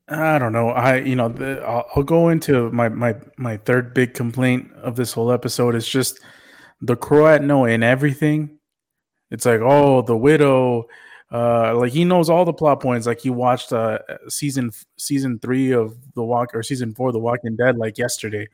[0.10, 0.70] I don't know.
[0.70, 4.96] I you know the, I'll, I'll, go into my my my third big complaint of
[4.96, 6.22] this whole episode is just
[6.82, 8.60] the Croat knowing everything.
[9.32, 10.86] It's like oh the widow,
[11.32, 13.08] uh, like he knows all the plot points.
[13.08, 14.00] Like he watched uh
[14.30, 18.48] season season three of the Walk or season four of The Walking Dead like yesterday.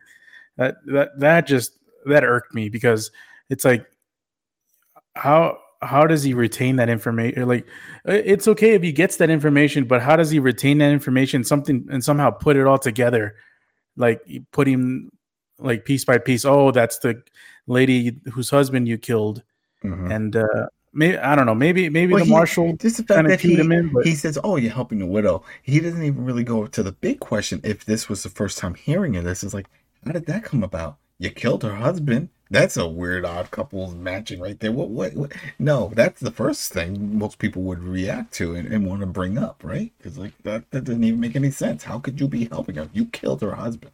[0.58, 3.12] That that that just that irked me because
[3.50, 3.86] it's like
[5.16, 7.48] how how does he retain that information?
[7.48, 7.68] Like,
[8.06, 11.44] it's okay if he gets that information, but how does he retain that information?
[11.44, 13.36] Something and somehow put it all together,
[13.98, 14.22] like
[14.52, 15.10] putting
[15.60, 16.46] like piece by piece.
[16.46, 17.22] Oh, that's the
[17.68, 19.44] lady whose husband you killed,
[19.84, 20.12] mm-hmm.
[20.12, 21.56] and uh, maybe I don't know.
[21.56, 24.06] Maybe maybe well, the he, marshal just the fact that he, in, but...
[24.06, 27.20] he says, "Oh, you're helping the widow." He doesn't even really go to the big
[27.20, 27.62] question.
[27.64, 29.68] If this was the first time hearing of this, is like,
[30.06, 30.98] how did that come about?
[31.20, 32.30] You killed her husband.
[32.50, 34.72] That's a weird odd couples matching right there.
[34.72, 35.32] What, what, what?
[35.58, 39.40] No, that's the first thing most people would react to and, and want to bring
[39.40, 39.92] up, right?
[39.98, 41.84] Because like that, that doesn't even make any sense.
[41.84, 42.90] How could you be helping her?
[42.94, 43.94] You killed her husband.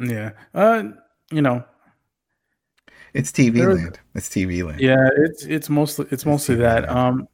[0.00, 0.30] Yeah.
[0.54, 0.84] Uh,
[1.30, 1.64] you know,
[3.14, 3.98] it's TV land.
[4.14, 4.80] It's TV land.
[4.80, 6.82] Yeah, it's it's mostly it's, it's mostly TV that.
[6.84, 6.98] Land.
[6.98, 7.28] Um,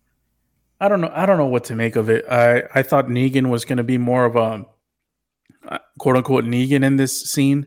[0.81, 1.13] I don't know.
[1.15, 2.25] I don't know what to make of it.
[2.31, 4.65] I I thought Negan was going to be more of a
[5.69, 7.67] uh, quote unquote Negan in this scene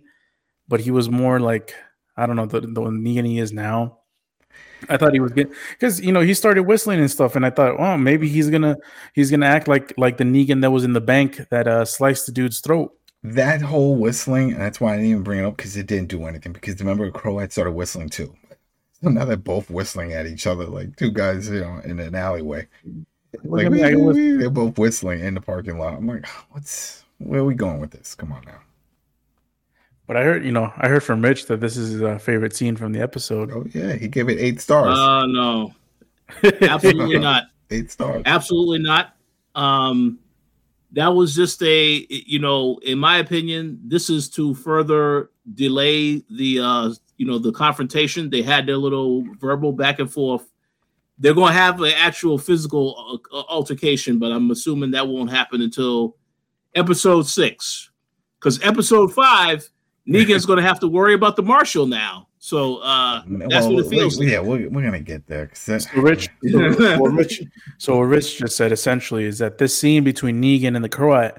[0.70, 1.76] but he was more like
[2.16, 3.98] I don't know the the Negan he is now.
[4.88, 7.50] I thought he was good because you know he started whistling and stuff, and I
[7.50, 8.78] thought, oh, maybe he's gonna
[9.14, 12.28] he's gonna act like like the Negan that was in the bank that uh, sliced
[12.28, 12.94] the dude's throat.
[13.22, 16.26] That whole whistling, that's why I didn't even bring it up because it didn't do
[16.26, 16.54] anything.
[16.54, 18.34] Because remember, Crow had started whistling too.
[19.02, 22.16] So now they're both whistling at each other like two guys, you know, in an
[22.16, 22.68] alleyway.
[23.44, 25.96] Like, wee, wee, wee, they're both whistling in the parking lot.
[25.96, 28.16] I'm like, what's where are we going with this?
[28.16, 28.62] Come on now.
[30.08, 32.56] But I heard, you know, I heard from Rich that this is his uh, favorite
[32.56, 33.52] scene from the episode.
[33.52, 34.98] Oh yeah, he gave it eight stars.
[34.98, 35.74] Uh no,
[36.62, 37.44] absolutely not.
[37.70, 38.24] Eight stars.
[38.26, 39.16] Absolutely not.
[39.54, 40.20] Um,
[40.94, 46.60] that was just a, you know, in my opinion, this is to further delay the,
[46.60, 48.30] uh, you know, the confrontation.
[48.30, 50.48] They had their little verbal back and forth.
[51.20, 55.62] They're going to have an actual physical uh, altercation, but I'm assuming that won't happen
[55.62, 56.16] until
[56.76, 57.92] episode six,
[58.40, 59.70] because episode five
[60.08, 62.29] Negan's going to have to worry about the marshal now.
[62.40, 64.18] So uh, that's well, what it feels.
[64.18, 64.30] like.
[64.30, 65.52] Yeah, we're, we're gonna get there.
[65.54, 67.44] So Rich, so, Rich,
[67.78, 71.34] so what Rich just said essentially is that this scene between Negan and the Croat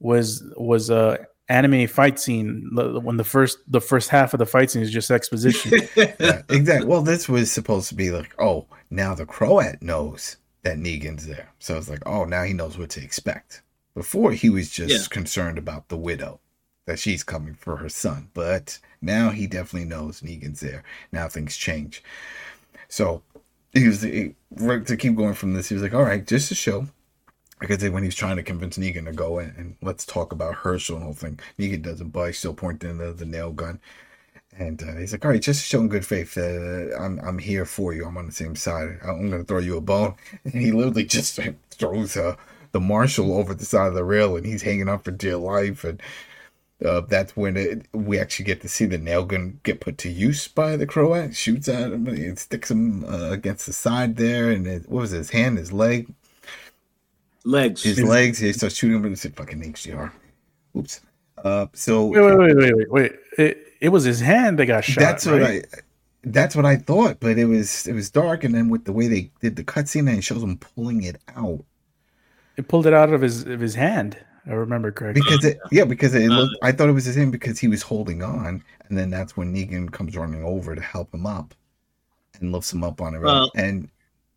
[0.00, 4.72] was was a anime fight scene when the first the first half of the fight
[4.72, 5.72] scene is just exposition.
[5.96, 6.86] yeah, exactly.
[6.86, 11.48] Well, this was supposed to be like, oh, now the Croat knows that Negan's there,
[11.60, 13.62] so it's like, oh, now he knows what to expect.
[13.94, 15.14] Before he was just yeah.
[15.14, 16.40] concerned about the widow
[16.90, 18.28] that she's coming for her son.
[18.34, 20.82] But now he definitely knows Negan's there.
[21.12, 22.02] Now things change.
[22.88, 23.22] So
[23.72, 25.68] he was he, to keep going from this.
[25.68, 26.88] He was like, "All right, just to show."
[27.60, 30.94] Because when he's trying to convince Negan to go in and let's talk about Hershel
[30.96, 33.80] and the whole thing, Negan doesn't budge, still pointing the, the nail gun.
[34.58, 36.36] And uh, he's like, "All right, just showing good faith.
[36.36, 38.04] Uh, I'm I'm here for you.
[38.04, 38.98] I'm on the same side.
[39.04, 40.14] I'm going to throw you a bone."
[40.44, 41.38] And he literally just
[41.70, 42.34] throws uh,
[42.72, 45.84] the marshal over the side of the rail, and he's hanging on for dear life.
[45.84, 46.02] And
[46.84, 50.08] uh, that's when it, we actually get to see the nail gun get put to
[50.08, 51.34] use by the Croat.
[51.34, 55.12] Shoots at him, it sticks him uh, against the side there, and it, what was
[55.12, 56.12] it, his hand, his leg,
[57.44, 58.38] legs, his legs.
[58.38, 60.10] He starts shooting him, and it's fucking HDR.
[60.76, 61.00] Oops.
[61.44, 63.12] Uh, so wait, wait, wait, wait, wait, wait.
[63.38, 65.00] It, it was his hand that got shot.
[65.00, 65.40] That's right?
[65.40, 65.62] what I.
[66.22, 69.08] That's what I thought, but it was it was dark, and then with the way
[69.08, 71.64] they did the cutscene, and it shows him pulling it out.
[72.56, 74.18] It pulled it out of his of his hand.
[74.50, 75.22] I remember correctly.
[75.22, 76.56] Because it, yeah, because it looked.
[76.62, 79.90] I thought it was him because he was holding on, and then that's when Negan
[79.90, 81.54] comes running over to help him up,
[82.40, 83.24] and lifts him up on it.
[83.24, 83.88] Uh, and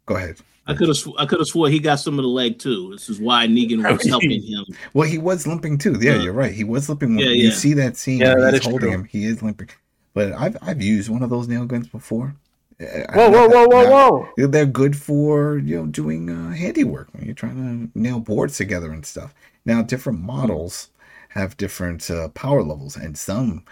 [0.06, 0.38] go ahead.
[0.68, 0.98] I could have.
[0.98, 2.92] Sw- I could have swore he got some of the leg too.
[2.92, 4.66] This is why Negan was helping him.
[4.94, 5.98] Well, he was limping too.
[6.00, 6.54] Yeah, you're right.
[6.54, 7.18] He was limping.
[7.18, 7.46] Yeah, yeah.
[7.46, 8.20] You see that scene?
[8.20, 8.92] Yeah, that he's holding true.
[8.92, 9.04] him.
[9.06, 9.70] He is limping.
[10.14, 12.36] But I've I've used one of those nail guns before.
[12.80, 14.48] Whoa, whoa, whoa, whoa, whoa!
[14.48, 18.92] They're good for you know doing uh, handiwork when you're trying to nail boards together
[18.92, 19.34] and stuff.
[19.66, 20.90] Now, different models
[21.30, 23.64] have different uh, power levels, and some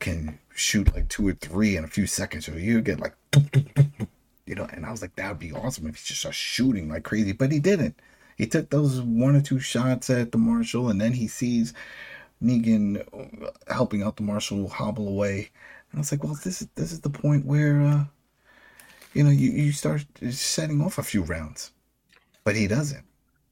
[0.00, 2.46] can shoot like two or three in a few seconds.
[2.46, 3.14] So you get like,
[4.46, 4.68] you know.
[4.72, 7.32] And I was like, that would be awesome if he just starts shooting like crazy,
[7.32, 7.98] but he didn't.
[8.36, 11.72] He took those one or two shots at the marshal, and then he sees
[12.42, 15.50] Negan uh, helping out the marshal hobble away.
[15.90, 18.04] And I was like, well, this is this is the point where, uh,
[19.14, 21.70] you know, you, you start setting off a few rounds,
[22.44, 23.04] but he doesn't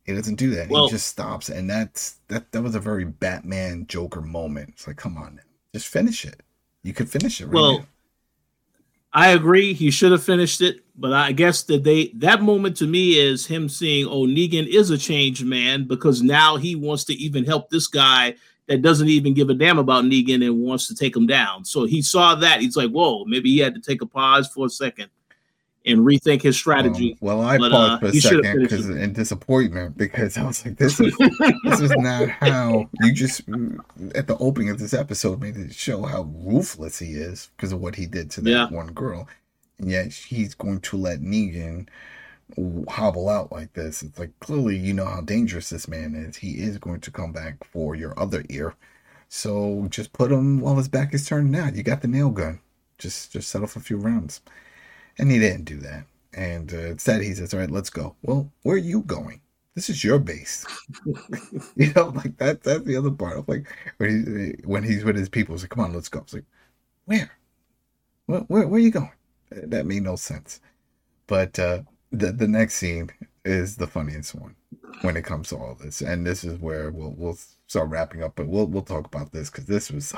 [0.04, 0.68] He doesn't do that.
[0.68, 2.52] Well- he just stops, and that's that.
[2.52, 4.70] That was a very Batman Joker moment.
[4.74, 5.40] It's like, come on,
[5.72, 6.42] just finish it.
[6.82, 7.46] You could finish it.
[7.46, 7.86] Right Well, now.
[9.14, 9.72] I agree.
[9.72, 13.46] He should have finished it, but I guess that they that moment to me is
[13.46, 17.70] him seeing, oh, Negan is a changed man because now he wants to even help
[17.70, 18.34] this guy
[18.66, 21.64] that doesn't even give a damn about Negan and wants to take him down.
[21.64, 22.60] So he saw that.
[22.60, 25.08] He's like, whoa, maybe he had to take a pause for a second
[25.86, 27.12] and rethink his strategy.
[27.12, 30.64] Um, well, I but, paused uh, for a second because in disappointment because I was
[30.64, 31.16] like, this is
[31.64, 33.42] this is not how you just
[34.14, 37.80] at the opening of this episode made it show how ruthless he is because of
[37.80, 38.68] what he did to that Yeah.
[38.70, 39.28] one girl,
[39.78, 41.88] and yet he's going to let Negan
[42.88, 44.02] hobble out like this.
[44.02, 46.36] It's like clearly you know how dangerous this man is.
[46.36, 48.74] He is going to come back for your other ear,
[49.28, 51.50] so just put him while his back is turned.
[51.50, 52.60] Now you got the nail gun.
[52.98, 54.40] Just just set off a few rounds,
[55.18, 56.06] and he didn't do that.
[56.32, 59.40] And uh, instead, he says, "All right, let's go." Well, where are you going?
[59.74, 60.64] This is your base.
[61.76, 62.62] you know, like that.
[62.62, 63.38] That's the other part.
[63.38, 63.66] I'm like
[63.98, 66.44] when he when he's with his people, he's like, "Come on, let's go." It's like,
[67.04, 67.30] where?
[68.26, 69.12] Where, where, where are you going?
[69.50, 70.60] That made no sense.
[71.26, 73.10] But uh, the the next scene
[73.44, 74.56] is the funniest one
[75.02, 78.34] when it comes to all this, and this is where we'll we'll start wrapping up.
[78.36, 80.14] But we'll we'll talk about this because this was.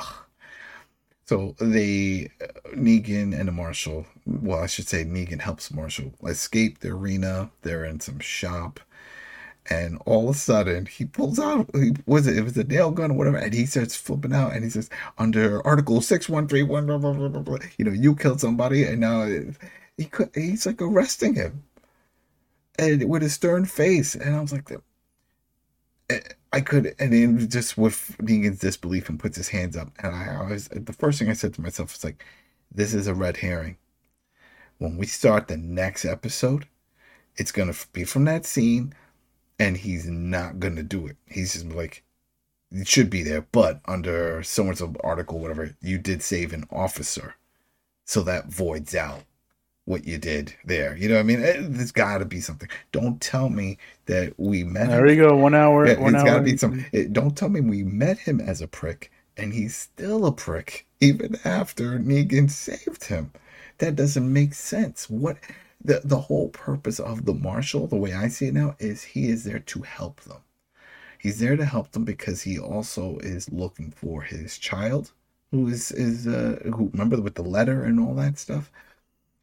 [1.27, 2.47] So they, uh,
[2.77, 7.51] Negan and the Marshal, well, I should say Negan helps Marshall escape the arena.
[7.63, 8.79] They're in some shop,
[9.69, 12.93] and all of a sudden he pulls out, he, was it, it was a nail
[12.93, 16.47] gun or whatever, and he starts flipping out, and he says, under Article six one
[16.47, 19.27] three one, blah, blah, blah, blah, you know, you killed somebody, and now
[19.97, 21.65] he could, he's like arresting him,
[22.79, 24.71] and with a stern face, and I was like,
[26.53, 30.37] I could, and then just with Negan's disbelief and puts his hands up, and I
[30.37, 32.25] always the first thing I said to myself was like,
[32.73, 33.77] "This is a red herring."
[34.79, 36.67] When we start the next episode,
[37.37, 38.95] it's gonna be from that scene,
[39.59, 41.17] and he's not gonna do it.
[41.27, 42.03] He's just like,
[42.71, 46.65] it should be there, but under so and so article, whatever, you did save an
[46.71, 47.37] officer,
[48.05, 49.25] so that voids out
[49.87, 50.97] what you did there.
[50.97, 51.43] You know what I mean?
[51.43, 52.69] Eh, There's got to be something.
[52.93, 54.85] Don't tell me that we met.
[54.85, 55.37] Him There you go.
[55.37, 55.87] One hour.
[55.87, 56.85] Yeah, one it's got to be some.
[56.93, 60.87] It, don't tell me we met him as a prick and he's still a prick
[61.01, 63.33] even after Negan saved him.
[63.79, 65.11] That doesn't make sense.
[65.11, 65.39] What
[65.85, 69.29] the the whole purpose of the marshal, the way I see it now, is he
[69.29, 70.39] is there to help them.
[71.19, 75.13] He's there to help them because he also is looking for his child,
[75.51, 78.71] who is is uh, who remember with the letter and all that stuff.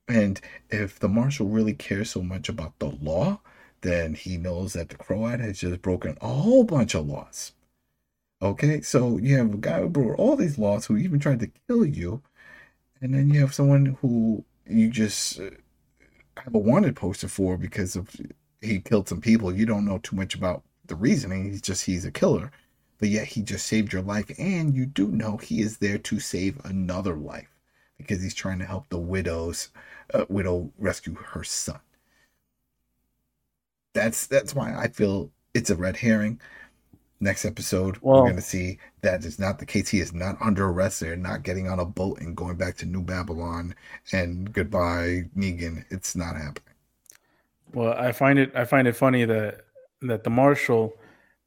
[0.07, 3.39] And if the marshal really cares so much about the law,
[3.81, 7.53] then he knows that the Croat has just broken a whole bunch of laws.
[8.41, 11.51] Okay, so you have a guy who broke all these laws who even tried to
[11.67, 12.21] kill you,
[13.01, 15.51] and then you have someone who you just uh,
[16.37, 18.09] have a wanted poster for because of
[18.61, 19.53] he killed some people.
[19.53, 21.45] You don't know too much about the reasoning.
[21.45, 22.51] He's just he's a killer,
[22.99, 26.19] but yet he just saved your life, and you do know he is there to
[26.19, 27.49] save another life
[27.97, 29.69] because he's trying to help the widows
[30.13, 31.79] uh, widow rescue her son.
[33.93, 36.39] That's that's why I feel it's a red herring.
[37.19, 39.87] Next episode, Well- we're going to see that is not the case.
[39.87, 40.99] He is not under arrest.
[40.99, 43.75] They're not getting on a boat and going back to New Babylon
[44.11, 45.85] and goodbye, Negan.
[45.89, 46.73] It's not happening.
[47.73, 49.61] Well, I find it I find it funny that
[50.01, 50.93] that the marshal,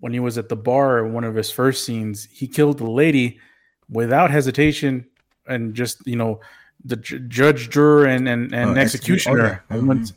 [0.00, 2.90] when he was at the bar, in one of his first scenes, he killed the
[2.90, 3.38] lady
[3.90, 5.06] without hesitation
[5.46, 6.40] and just you know
[6.87, 9.64] the ju- judge, juror, and and, and Oh, execu- executioner.
[9.70, 9.80] okay.
[9.80, 10.12] went-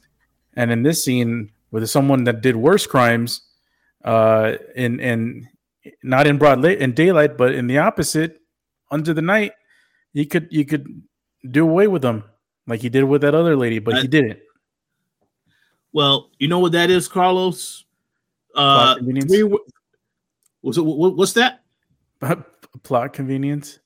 [0.56, 3.42] And in this scene, with someone that did worse crimes,
[4.06, 5.48] uh, in in
[6.04, 8.42] not in broad light in daylight, but in the opposite,
[8.92, 9.54] under the night,
[10.14, 10.86] you could you could
[11.50, 12.24] do away with them
[12.68, 14.40] like he did with that other lady, but I- he didn't.
[15.92, 17.86] Well, you know what that is, Carlos?
[18.54, 19.32] Uh, Plot convenience?
[19.32, 19.66] three, wo-
[20.62, 21.64] what's, it- what- what's that?
[22.84, 23.80] plot convenience.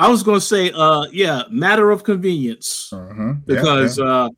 [0.00, 2.92] I was going to say, uh, yeah, matter of convenience.
[2.92, 3.34] Uh-huh.
[3.46, 4.28] because uh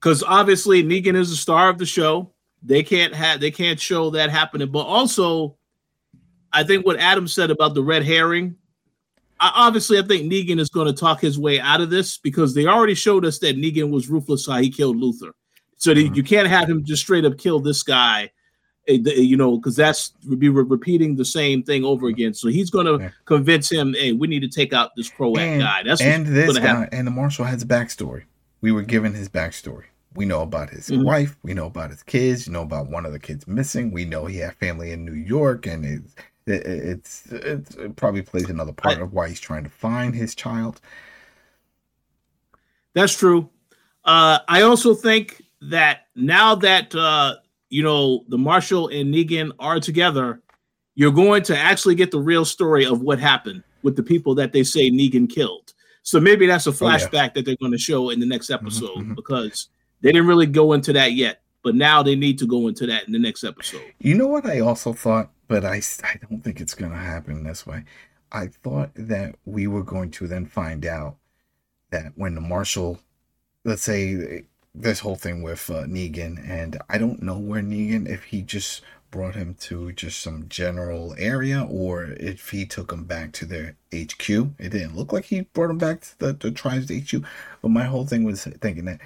[0.00, 2.32] because obviously Negan is the star of the show.
[2.62, 4.70] They can't have they can't show that happening.
[4.70, 5.56] But also,
[6.52, 8.56] I think what Adam said about the red herring.
[9.40, 12.54] I, obviously, I think Negan is going to talk his way out of this because
[12.54, 15.34] they already showed us that Negan was ruthless how he killed Luther.
[15.76, 16.14] So Mhm.
[16.16, 18.30] you can't have him just straight up kill this guy,
[18.86, 22.34] you know, because that's would be repeating the same thing over again.
[22.34, 23.10] So he's going to Yeah.
[23.24, 25.82] convince him, hey, we need to take out this Croat And- guy.
[25.84, 26.82] That's and what's this going to happen.
[26.90, 28.24] guy and the marshal has a backstory.
[28.60, 29.84] We were given his backstory.
[30.14, 31.04] We know about his Mhm.
[31.04, 31.36] wife.
[31.42, 32.46] We know about his kids.
[32.46, 33.90] You know about one of the kids missing.
[33.90, 36.14] We know he had family in New York, and it's
[36.46, 40.14] it, it's, it's it probably plays another part I- of why he's trying to find
[40.14, 40.80] his child.
[42.92, 43.48] That's true.
[44.04, 47.36] Uh, I also think that now that uh,
[47.70, 50.40] you know the Marshall and Negan are together,
[50.94, 54.52] you're going to actually get the real story of what happened with the people that
[54.52, 55.72] they say Negan killed.
[56.02, 57.30] So maybe that's a flashback oh, yeah.
[57.34, 59.68] that they're going to show in the next mm-hmm, episode mm-hmm, because
[60.02, 61.40] they didn't really go into that yet.
[61.62, 63.80] But now they need to go into that in the next episode.
[63.98, 67.42] You know what I also thought, but I, I don't think it's going to happen
[67.42, 67.84] this way.
[68.30, 71.16] I thought that we were going to then find out
[71.90, 72.98] that when the marshal,
[73.64, 74.44] let's say
[74.74, 78.82] this whole thing with uh, Negan, and I don't know where Negan, if he just
[79.14, 83.76] brought him to just some general area or if he took him back to their
[83.94, 84.28] HQ.
[84.28, 87.22] It didn't look like he brought him back to the, the tribe's HQ,
[87.62, 89.00] but my whole thing was thinking that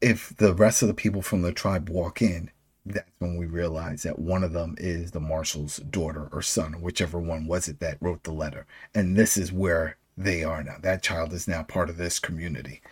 [0.00, 2.52] if the rest of the people from the tribe walk in,
[2.86, 7.18] that's when we realize that one of them is the marshal's daughter or son, whichever
[7.18, 8.66] one was it that wrote the letter.
[8.94, 10.76] And this is where they are now.
[10.80, 12.82] That child is now part of this community.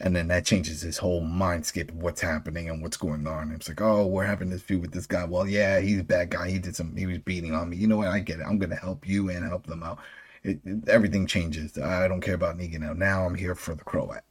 [0.00, 3.52] And then that changes his whole mindscape of what's happening and what's going on.
[3.52, 5.24] It's like, oh, we're having this feud with this guy.
[5.24, 6.48] Well, yeah, he's a bad guy.
[6.50, 7.76] He did some, he was beating on me.
[7.76, 8.08] You know what?
[8.08, 8.46] I get it.
[8.48, 9.98] I'm going to help you and help them out.
[10.42, 11.76] It, it, everything changes.
[11.76, 12.94] I don't care about Negan now.
[12.94, 14.22] Now I'm here for the Croat.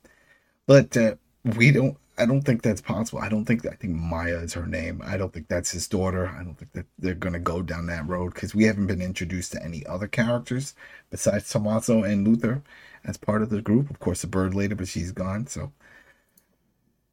[0.65, 1.15] But uh,
[1.55, 3.21] we don't, I don't think that's possible.
[3.21, 5.01] I don't think I think Maya is her name.
[5.05, 6.27] I don't think that's his daughter.
[6.27, 9.53] I don't think that they're gonna go down that road because we haven't been introduced
[9.53, 10.75] to any other characters
[11.11, 12.61] besides Tommaso and Luther
[13.05, 13.89] as part of the group.
[13.89, 15.47] Of course, the bird later, but she's gone.
[15.47, 15.71] So,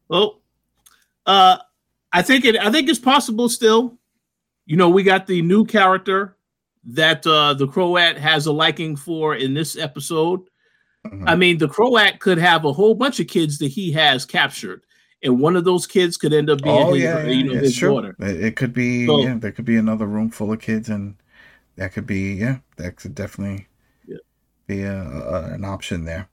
[0.08, 0.40] well,
[1.26, 1.58] uh,
[2.12, 2.56] I think it.
[2.56, 3.98] I think it's possible still.
[4.64, 6.36] You know, we got the new character
[6.84, 10.40] that uh, the Croat has a liking for in this episode.
[11.06, 11.28] Mm-hmm.
[11.28, 14.82] I mean, the Croat could have a whole bunch of kids that he has captured
[15.22, 17.78] and one of those kids could end up being oh, his, yeah, you know, his
[17.78, 18.14] daughter.
[18.18, 21.16] It could be, so, yeah, there could be another room full of kids, and
[21.76, 23.64] that could be, yeah, that could definitely yeah.
[24.66, 26.28] Be a, a, an option there.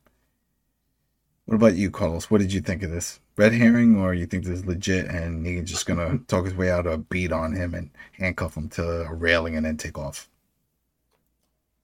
[1.46, 2.32] What about you, Carlos?
[2.32, 3.20] What did you think of this?
[3.36, 6.72] Red herring, or you think this is legit, and he's just gonna talk his way
[6.72, 9.98] out of a beat on him and handcuff him to a railing and then take
[9.98, 10.30] off?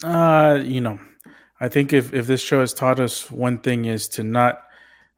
[0.03, 0.99] Uh, you know,
[1.59, 4.61] I think if if this show has taught us one thing is to not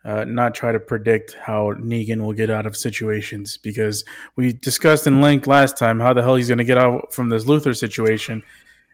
[0.04, 4.04] uh, not try to predict how Negan will get out of situations because
[4.36, 7.30] we discussed in length last time how the hell he's going to get out from
[7.30, 8.42] this Luther situation,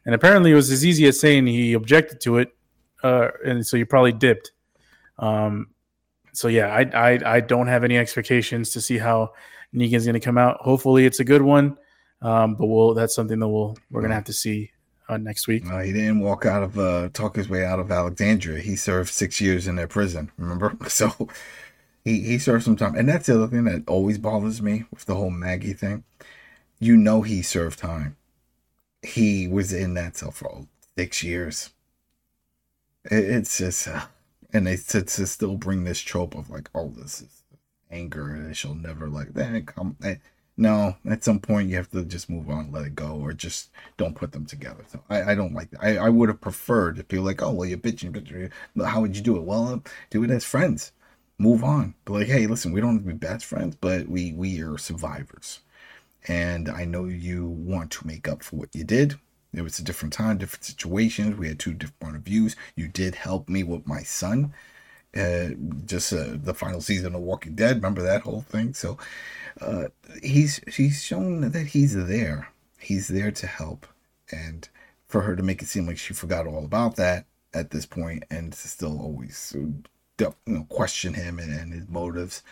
[0.08, 2.56] and apparently it was as easy as saying he objected to it,
[3.04, 4.54] uh, and so he probably dipped.
[5.20, 5.68] Um,
[6.32, 9.34] so yeah, I, I I don't have any expectations to see how
[9.76, 10.62] Negan's going to come out.
[10.62, 11.78] Hopefully, it's a good one,
[12.22, 14.72] um, but we'll that's something that we'll we're going to have to see
[15.10, 15.66] uh, next week.
[15.66, 18.62] he didn't walk out of uh, talk his way out of Alexandria.
[18.62, 20.32] He served six years in their prison.
[20.38, 21.28] Remember, so
[22.06, 25.04] he he served some time, and that's the other thing that always bothers me with
[25.04, 26.06] the whole Maggie thing.
[26.80, 28.16] You know, he served time.
[29.02, 30.68] He was in that cell for
[30.98, 31.72] six years.
[33.06, 34.06] It's just, uh,
[34.54, 37.44] and they to, to still bring this trope of like, oh, this is
[37.92, 39.66] anger, and she'll never like that.
[39.68, 39.96] Come.
[40.04, 40.16] Eh,
[40.58, 43.70] no, at some point you have to just move on, let it go, or just
[43.96, 44.84] don't put them together.
[44.88, 45.84] So I, I don't like that.
[45.84, 48.52] I, I would have preferred to be like, oh, well, you're bitching, bitching.
[48.84, 49.44] How would you do it?
[49.44, 49.80] Well, uh,
[50.10, 50.92] do it as friends.
[51.38, 51.94] Move on.
[52.04, 54.78] But like, hey, listen, we don't have to be best friends, but we we are
[54.80, 55.60] survivors,
[56.28, 59.16] and I know you want to make up for what you did.
[59.54, 61.38] It was a different time, different situations.
[61.38, 62.56] We had two different views.
[62.76, 64.54] You did help me with my son.
[65.16, 65.50] Uh,
[65.86, 67.78] just uh, the final season of Walking Dead.
[67.78, 68.74] Remember that whole thing?
[68.74, 68.98] So
[69.62, 69.86] uh,
[70.22, 72.50] he's he's shown that he's there.
[72.78, 73.88] He's there to help,
[74.32, 74.68] and
[75.08, 78.26] for her to make it seem like she forgot all about that at this point,
[78.30, 79.84] and to still always you
[80.20, 82.44] know, question him and, and his motives,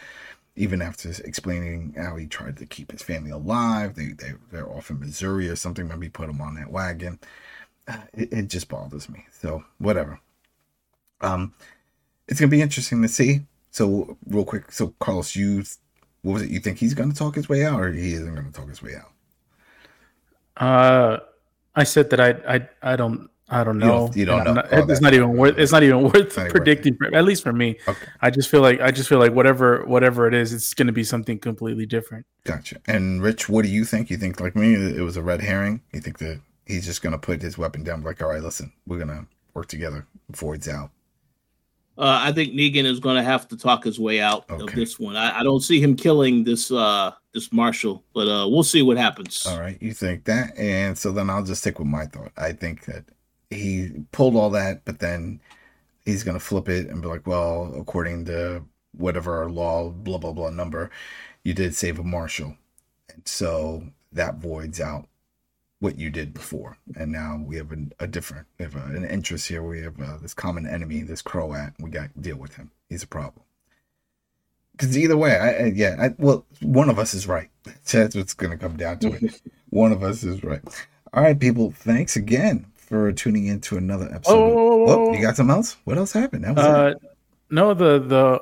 [0.56, 3.96] even after explaining how he tried to keep his family alive.
[3.96, 5.88] They they they're off in Missouri or something.
[5.88, 7.20] Maybe put him on that wagon.
[7.88, 9.26] Uh, it, it just bothers me.
[9.32, 10.20] So whatever.
[11.22, 11.54] Um,
[12.28, 13.42] it's gonna be interesting to see.
[13.72, 15.64] So real quick, so Carlos, you
[16.26, 16.50] what was it?
[16.50, 18.68] You think he's going to talk his way out, or he isn't going to talk
[18.68, 19.12] his way out?
[20.58, 21.20] Uh,
[21.76, 23.86] I said that I I I don't I don't know.
[23.86, 24.54] You don't, you don't know.
[24.54, 25.58] Not, oh, it's not even worth.
[25.58, 26.98] It's not even worth not predicting.
[27.00, 27.78] Worth at least for me.
[27.88, 28.08] Okay.
[28.22, 30.94] I just feel like I just feel like whatever whatever it is, it's going to
[30.94, 32.26] be something completely different.
[32.44, 32.78] Gotcha.
[32.88, 34.10] And Rich, what do you think?
[34.10, 35.82] You think like me, it was a red herring?
[35.94, 38.02] You think that he's just going to put his weapon down?
[38.02, 40.08] Like, all right, listen, we're going to work together.
[40.32, 40.90] Void's out.
[41.98, 44.64] Uh, I think Negan is going to have to talk his way out okay.
[44.64, 45.16] of this one.
[45.16, 48.98] I, I, don't see him killing this uh, this Marshall, but uh, we'll see what
[48.98, 49.46] happens.
[49.46, 52.34] All right, you think that, and so then I'll just stick with my thought.
[52.36, 53.06] I think that
[53.50, 55.42] he pulled all that, but then
[56.06, 58.64] he's going to flip it and be like, "Well, according to
[58.98, 60.90] whatever law, blah blah blah number,
[61.44, 62.58] you did save a marshal.
[63.14, 65.08] and so that voids out
[65.80, 66.78] what you did before.
[66.98, 69.64] And now we have an, a different, we have a, an interest here.
[69.64, 71.74] We have uh, this common enemy, this Croat.
[71.80, 72.72] We got to deal with him.
[72.90, 73.44] He's a problem.
[74.74, 77.50] because either way, I, I yeah, I, well, one of us is right.
[77.92, 79.42] That's what's going to come down to it.
[79.70, 80.64] one of us is right.
[81.14, 81.72] All right, people.
[81.72, 84.34] Thanks again for tuning in to another episode.
[84.34, 85.78] Oh, oh you got something else?
[85.84, 86.46] What else happened?
[86.46, 86.96] Uh,
[87.50, 88.42] no, the the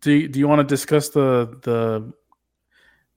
[0.00, 2.12] do do you want to discuss the the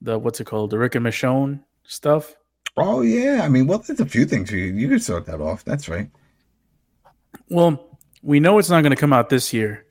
[0.01, 2.35] the what's it called the Rick and Michonne stuff?
[2.77, 5.63] Oh yeah, I mean, well, there's a few things you you could start that off.
[5.63, 6.09] That's right.
[7.49, 9.85] Well, we know it's not going to come out this year,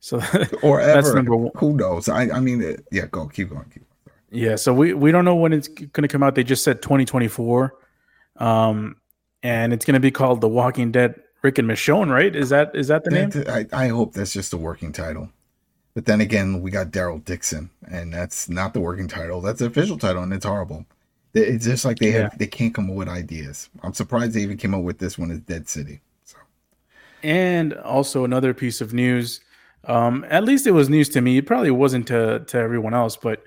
[0.00, 0.16] so
[0.62, 1.02] or ever.
[1.02, 1.52] That's number one.
[1.56, 2.08] Who knows?
[2.08, 3.06] I I mean, yeah.
[3.06, 3.64] Go keep going.
[3.64, 4.16] Keep going.
[4.32, 6.34] Yeah, so we we don't know when it's going to come out.
[6.34, 7.74] They just said 2024,
[8.36, 8.96] um,
[9.42, 11.20] and it's going to be called The Walking Dead.
[11.42, 12.34] Rick and Michonne, right?
[12.36, 13.30] Is that is that the name?
[13.48, 15.30] I, I hope that's just a working title.
[15.94, 19.40] But then again, we got Daryl Dixon, and that's not the working title.
[19.40, 20.84] That's the official title, and it's horrible.
[21.32, 22.36] It's just like they have yeah.
[22.38, 23.70] they can't come up with ideas.
[23.82, 26.00] I'm surprised they even came up with this one as Dead City.
[26.24, 26.36] So.
[27.22, 29.40] And also another piece of news.
[29.84, 31.38] Um, at least it was news to me.
[31.38, 33.42] It probably wasn't to to everyone else, but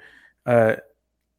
[0.46, 0.78] uh,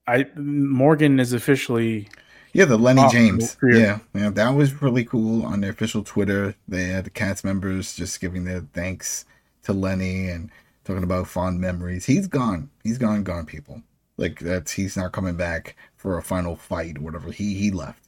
[0.06, 2.08] I Morgan is officially
[2.54, 6.54] yeah the Lennie James yeah yeah that was really cool on their official Twitter.
[6.66, 9.26] They had the cast members just giving their thanks
[9.64, 10.50] to Lenny and
[10.84, 12.06] talking about fond memories.
[12.06, 12.70] He's gone.
[12.82, 13.82] He's gone, gone, people.
[14.16, 17.30] Like that's he's not coming back for a final fight or whatever.
[17.30, 18.00] He he left.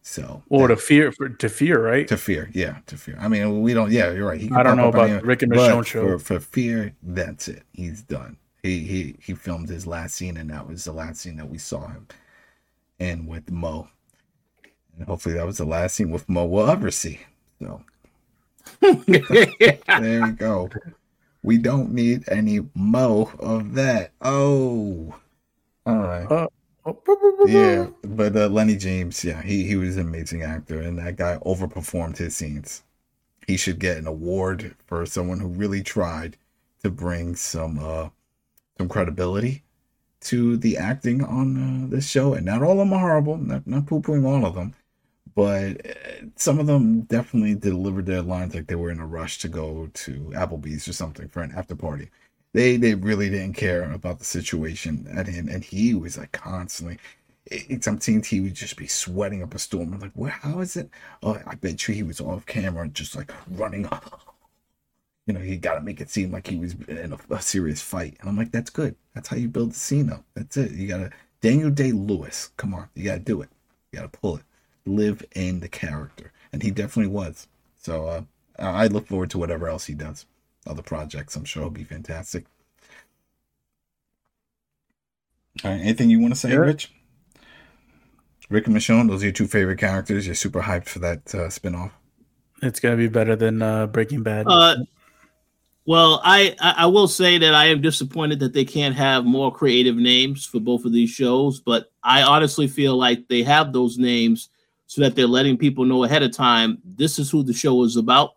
[0.00, 2.08] So or to fear for to fear, right?
[2.08, 3.18] To fear, yeah, to fear.
[3.20, 3.90] I mean, we don't.
[3.90, 4.40] Yeah, you're right.
[4.52, 6.18] I don't know about Rick and Michonne show.
[6.18, 7.64] For, for fear, that's it.
[7.74, 8.38] He's done.
[8.62, 11.58] He he he filmed his last scene, and that was the last scene that we
[11.58, 12.06] saw him
[12.98, 13.88] in with Mo.
[14.96, 17.20] And hopefully, that was the last scene with Mo we'll ever see.
[17.60, 17.82] So
[18.80, 20.70] there you go.
[21.42, 24.12] We don't need any mo of that.
[24.20, 25.14] Oh,
[25.86, 26.30] all right.
[26.30, 26.48] Uh,
[27.46, 31.38] yeah, but uh, Lennie James, yeah, he he was an amazing actor, and that guy
[31.44, 32.82] overperformed his scenes.
[33.46, 36.36] He should get an award for someone who really tried
[36.82, 38.10] to bring some uh
[38.76, 39.62] some credibility
[40.22, 42.34] to the acting on uh, this show.
[42.34, 43.36] And not all of them are horrible.
[43.36, 44.74] Not not poo pooing all of them,
[45.34, 49.38] but uh, some of them definitely delivered their lines like they were in a rush
[49.40, 52.10] to go to Applebee's or something for an after party.
[52.54, 56.98] They they really didn't care about the situation at him, and he was like constantly.
[57.50, 59.94] It, some scenes he would just be sweating up a storm.
[59.94, 60.90] I'm like, well, how is it?
[61.22, 63.88] Oh, I bet you he was off camera, just like running.
[65.28, 67.82] You know, he got to make it seem like he was in a, a serious
[67.82, 68.96] fight, and I'm like, that's good.
[69.14, 70.24] That's how you build the scene up.
[70.34, 70.72] That's it.
[70.72, 71.10] You gotta
[71.42, 72.50] Daniel Day Lewis.
[72.56, 73.50] Come on, you gotta do it.
[73.92, 74.42] You gotta pull it
[74.86, 77.46] live in the character, and he definitely was.
[77.76, 78.22] So uh,
[78.58, 80.24] I look forward to whatever else he does.
[80.66, 82.46] Other projects, I'm sure, will be fantastic.
[85.62, 86.64] All right, anything you want to say, sure.
[86.64, 86.92] Rich?
[88.48, 90.24] Rick and Michonne, those are your two favorite characters.
[90.24, 91.90] You're super hyped for that uh, spinoff.
[92.62, 94.46] It's gonna be better than uh, Breaking Bad.
[94.48, 94.76] Uh,
[95.88, 99.96] well, I I will say that I am disappointed that they can't have more creative
[99.96, 104.50] names for both of these shows, but I honestly feel like they have those names
[104.86, 107.96] so that they're letting people know ahead of time this is who the show is
[107.96, 108.32] about.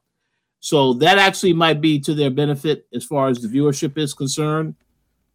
[0.62, 4.76] So that actually might be to their benefit as far as the viewership is concerned.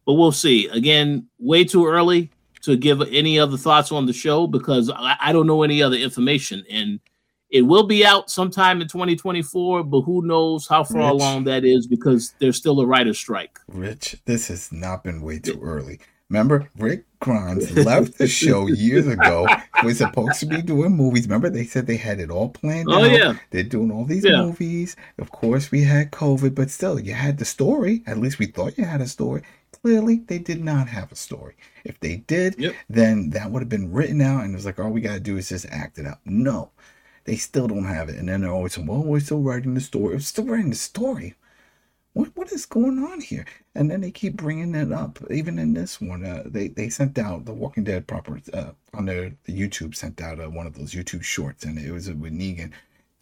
[0.03, 0.69] But we'll see.
[0.69, 2.31] Again, way too early
[2.63, 5.97] to give any other thoughts on the show because I, I don't know any other
[5.97, 6.65] information.
[6.67, 6.99] And
[7.49, 11.63] it will be out sometime in 2024, but who knows how far Rich, along that
[11.63, 13.59] is because there's still a writer's strike.
[13.67, 15.99] Rich, this has not been way too early.
[16.29, 19.47] Remember, Rick Grimes left the show years ago.
[19.83, 21.25] Was supposed to be doing movies.
[21.25, 22.89] Remember, they said they had it all planned.
[22.89, 23.11] Oh out.
[23.11, 24.41] yeah, they're doing all these yeah.
[24.41, 24.97] movies.
[25.19, 28.03] Of course, we had COVID, but still, you had the story.
[28.05, 29.43] At least we thought you had a story.
[29.81, 31.55] Clearly, they did not have a story.
[31.85, 32.73] If they did, yep.
[32.89, 35.37] then that would have been written out, and it was like all we gotta do
[35.37, 36.19] is just act it out.
[36.25, 36.71] No,
[37.27, 38.17] they still don't have it.
[38.17, 40.15] And then they're always saying, "Well, we're still writing the story.
[40.15, 41.35] We're still writing the story."
[42.17, 43.45] what what is going on here?
[43.75, 45.19] And then they keep bringing it up.
[45.29, 49.05] Even in this one, uh, they they sent out the Walking Dead proper uh, on
[49.05, 52.33] their the YouTube sent out uh, one of those YouTube shorts, and it was with
[52.33, 52.71] Negan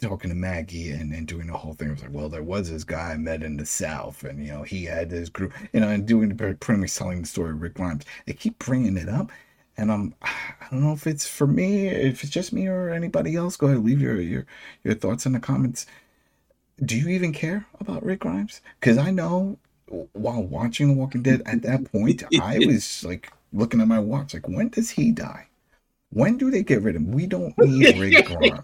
[0.00, 1.88] talking to Maggie and, and doing the whole thing.
[1.88, 4.52] It was like, well, there was this guy I met in the South, and you
[4.52, 7.50] know he had this group, you know, and doing the pretty much telling the story
[7.50, 8.04] of Rick Grimes.
[8.24, 9.30] They keep bringing it up,
[9.76, 13.36] and I'm I don't know if it's for me, if it's just me or anybody
[13.36, 13.56] else.
[13.56, 14.46] Go ahead, leave your your
[14.84, 15.86] your thoughts in the comments
[16.84, 18.60] do you even care about Rick Grimes?
[18.80, 19.58] Because I know
[20.12, 24.34] while watching The Walking Dead at that point, I was like looking at my watch,
[24.34, 25.46] like, when does he die?
[26.10, 27.12] When do they get rid of him?
[27.12, 28.60] We don't need Rick Grimes.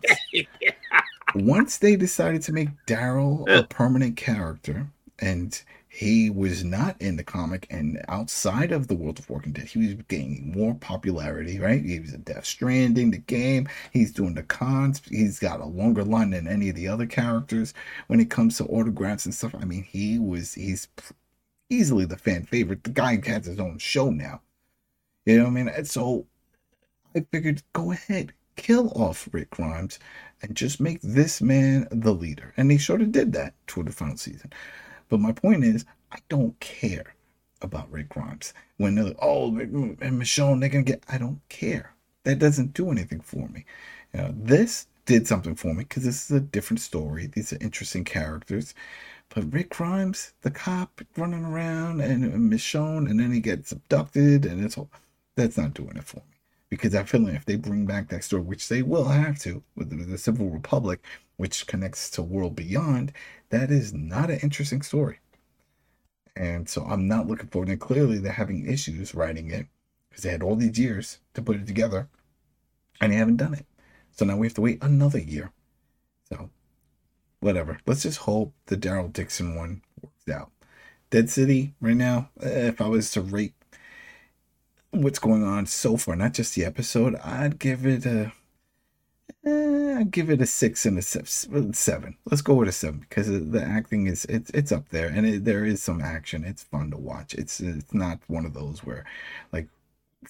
[1.34, 3.62] Once they decided to make Daryl a uh.
[3.64, 4.86] permanent character
[5.18, 5.62] and
[5.94, 9.78] he was not in the comic and outside of the world of Walking Dead, he
[9.78, 11.84] was gaining more popularity, right?
[11.84, 13.68] He was in Death Stranding, the game.
[13.92, 15.02] He's doing the cons.
[15.08, 17.74] He's got a longer line than any of the other characters
[18.06, 19.54] when it comes to autographs and stuff.
[19.54, 20.88] I mean, he was, he's,
[21.72, 22.84] easily the fan favorite.
[22.84, 24.40] The guy has his own show now.
[25.24, 25.68] You know what I mean?
[25.68, 26.26] And so
[27.14, 29.98] I figured, go ahead, kill off Rick Grimes
[30.42, 32.52] and just make this man the leader.
[32.56, 34.52] And he sort of did that toward the final season.
[35.12, 37.14] But my point is, I don't care
[37.60, 38.54] about Rick Grimes.
[38.78, 41.92] When they're like, oh, and Michonne, they're going to get, I don't care.
[42.24, 43.66] That doesn't do anything for me.
[44.14, 47.26] You know, this did something for me because this is a different story.
[47.26, 48.72] These are interesting characters.
[49.28, 54.64] But Rick Grimes, the cop running around and, Michonne, and then he gets abducted, and
[54.64, 54.88] it's all
[55.36, 56.38] that's not doing it for me.
[56.70, 59.62] Because I feel like if they bring back that story, which they will have to
[59.76, 61.04] with the Civil Republic,
[61.36, 63.12] which connects to World Beyond,
[63.50, 65.18] that is not an interesting story.
[66.34, 67.68] And so I'm not looking forward.
[67.68, 69.66] And clearly they're having issues writing it
[70.08, 72.08] because they had all these years to put it together
[73.00, 73.66] and they haven't done it.
[74.12, 75.52] So now we have to wait another year.
[76.28, 76.50] So
[77.40, 77.78] whatever.
[77.86, 80.50] Let's just hope the Daryl Dixon one works out.
[81.10, 83.54] Dead City right now, eh, if I was to rate
[84.92, 88.32] what's going on so far, not just the episode, I'd give it a
[89.44, 92.16] eh, I'd give it a six and a seven.
[92.24, 95.44] Let's go with a seven because the acting is it's it's up there and it,
[95.44, 96.42] there is some action.
[96.44, 97.34] It's fun to watch.
[97.34, 99.04] It's it's not one of those where
[99.52, 99.68] like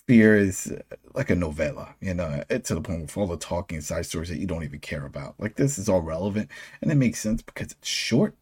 [0.06, 0.74] fear is
[1.14, 4.28] like a novella, you know, it's to the point with all the talking side stories
[4.28, 5.36] that you don't even care about.
[5.38, 6.50] Like this is all relevant
[6.82, 8.34] and it makes sense because it's short.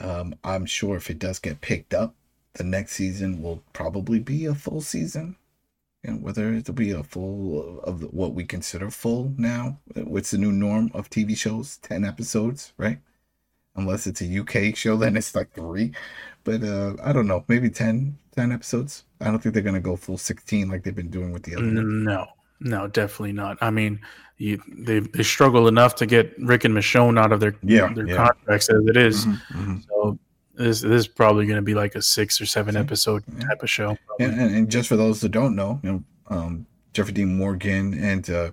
[0.00, 2.16] Um, I'm sure if it does get picked up,
[2.54, 5.36] the next season will probably be a full season.
[6.06, 9.78] Whether it'll be a full of what we consider full now.
[9.94, 11.78] What's the new norm of TV shows?
[11.78, 12.98] 10 episodes, right?
[13.76, 15.92] Unless it's a UK show, then it's like three.
[16.44, 19.04] But uh, I don't know, maybe 10, 10 episodes.
[19.20, 21.56] I don't think they're going to go full 16 like they've been doing with the
[21.56, 22.26] other No,
[22.60, 23.56] no, definitely not.
[23.62, 24.00] I mean,
[24.36, 28.06] you, they they struggle enough to get Rick and Michonne out of their yeah, their
[28.06, 28.16] yeah.
[28.16, 29.26] contracts as it is.
[29.26, 29.76] Mm-hmm, mm-hmm.
[29.88, 30.18] So
[30.54, 33.48] this, this is probably going to be like a six or seven episode Yeah.
[33.48, 33.98] type of show.
[34.20, 37.92] And, and, and just for those that don't know, you know, um, Jeffrey Dean Morgan
[37.94, 38.50] and uh,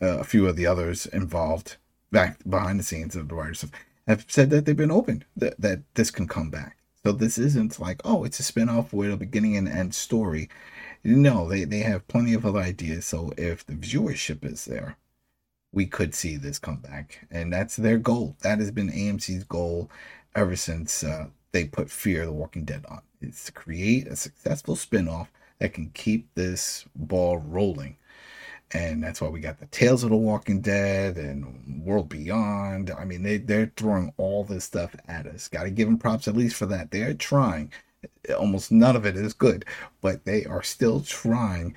[0.00, 1.76] uh, a few of the others involved
[2.10, 3.64] back behind the scenes of the writers
[4.06, 6.76] have- said that they've been open that, that this can come back.
[7.04, 10.48] So this isn't like, oh, it's a spinoff with a beginning and end story.
[11.04, 13.06] No, they, they have plenty of other ideas.
[13.06, 14.96] So if the viewership is there,
[15.72, 17.26] we could see this come back.
[17.30, 18.36] And that's their goal.
[18.40, 19.90] That has been AMC's goal
[20.36, 23.00] ever since uh, they put Fear the Walking Dead on.
[23.20, 27.96] It's to create a successful spinoff that can keep this ball rolling.
[28.72, 32.90] And that's why we got the Tales of the Walking Dead and World Beyond.
[32.90, 35.48] I mean, they, they're throwing all this stuff at us.
[35.48, 36.90] Got to give them props at least for that.
[36.90, 37.72] They're trying.
[38.38, 39.64] Almost none of it is good,
[40.00, 41.76] but they are still trying.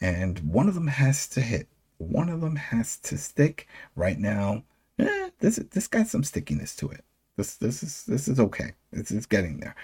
[0.00, 1.68] And one of them has to hit.
[1.98, 3.66] One of them has to stick.
[3.96, 4.64] Right now,
[4.98, 7.04] eh, this this got some stickiness to it.
[7.36, 8.72] This this is this is okay.
[8.92, 9.74] It's it's getting there.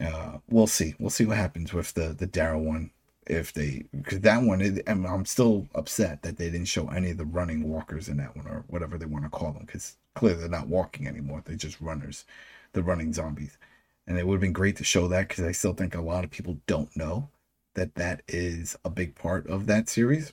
[0.00, 0.94] Uh, we'll see.
[0.98, 2.90] We'll see what happens with the the Daryl one.
[3.26, 7.10] If they, because that one, is, I'm, I'm still upset that they didn't show any
[7.10, 9.66] of the running walkers in that one or whatever they want to call them.
[9.66, 11.42] Because clearly they're not walking anymore.
[11.44, 12.24] They're just runners,
[12.72, 13.58] the running zombies.
[14.06, 16.24] And it would have been great to show that because I still think a lot
[16.24, 17.28] of people don't know
[17.74, 20.32] that that is a big part of that series.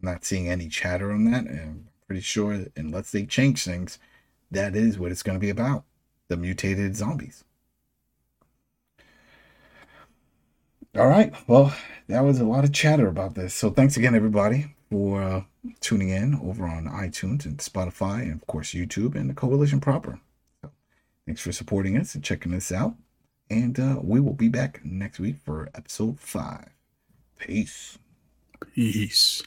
[0.00, 3.98] I'm not seeing any chatter on that, and I'm pretty sure unless they change things,
[4.50, 5.84] that is what it's going to be about
[6.28, 7.44] the mutated zombies.
[10.96, 11.32] All right.
[11.46, 11.74] Well,
[12.08, 13.54] that was a lot of chatter about this.
[13.54, 15.42] So thanks again, everybody, for uh,
[15.80, 20.20] tuning in over on iTunes and Spotify, and of course, YouTube and the Koalition proper.
[20.62, 20.70] So
[21.26, 22.94] thanks for supporting us and checking us out.
[23.50, 26.68] And uh, we will be back next week for episode five.
[27.38, 27.98] Peace.
[28.74, 29.42] Peace.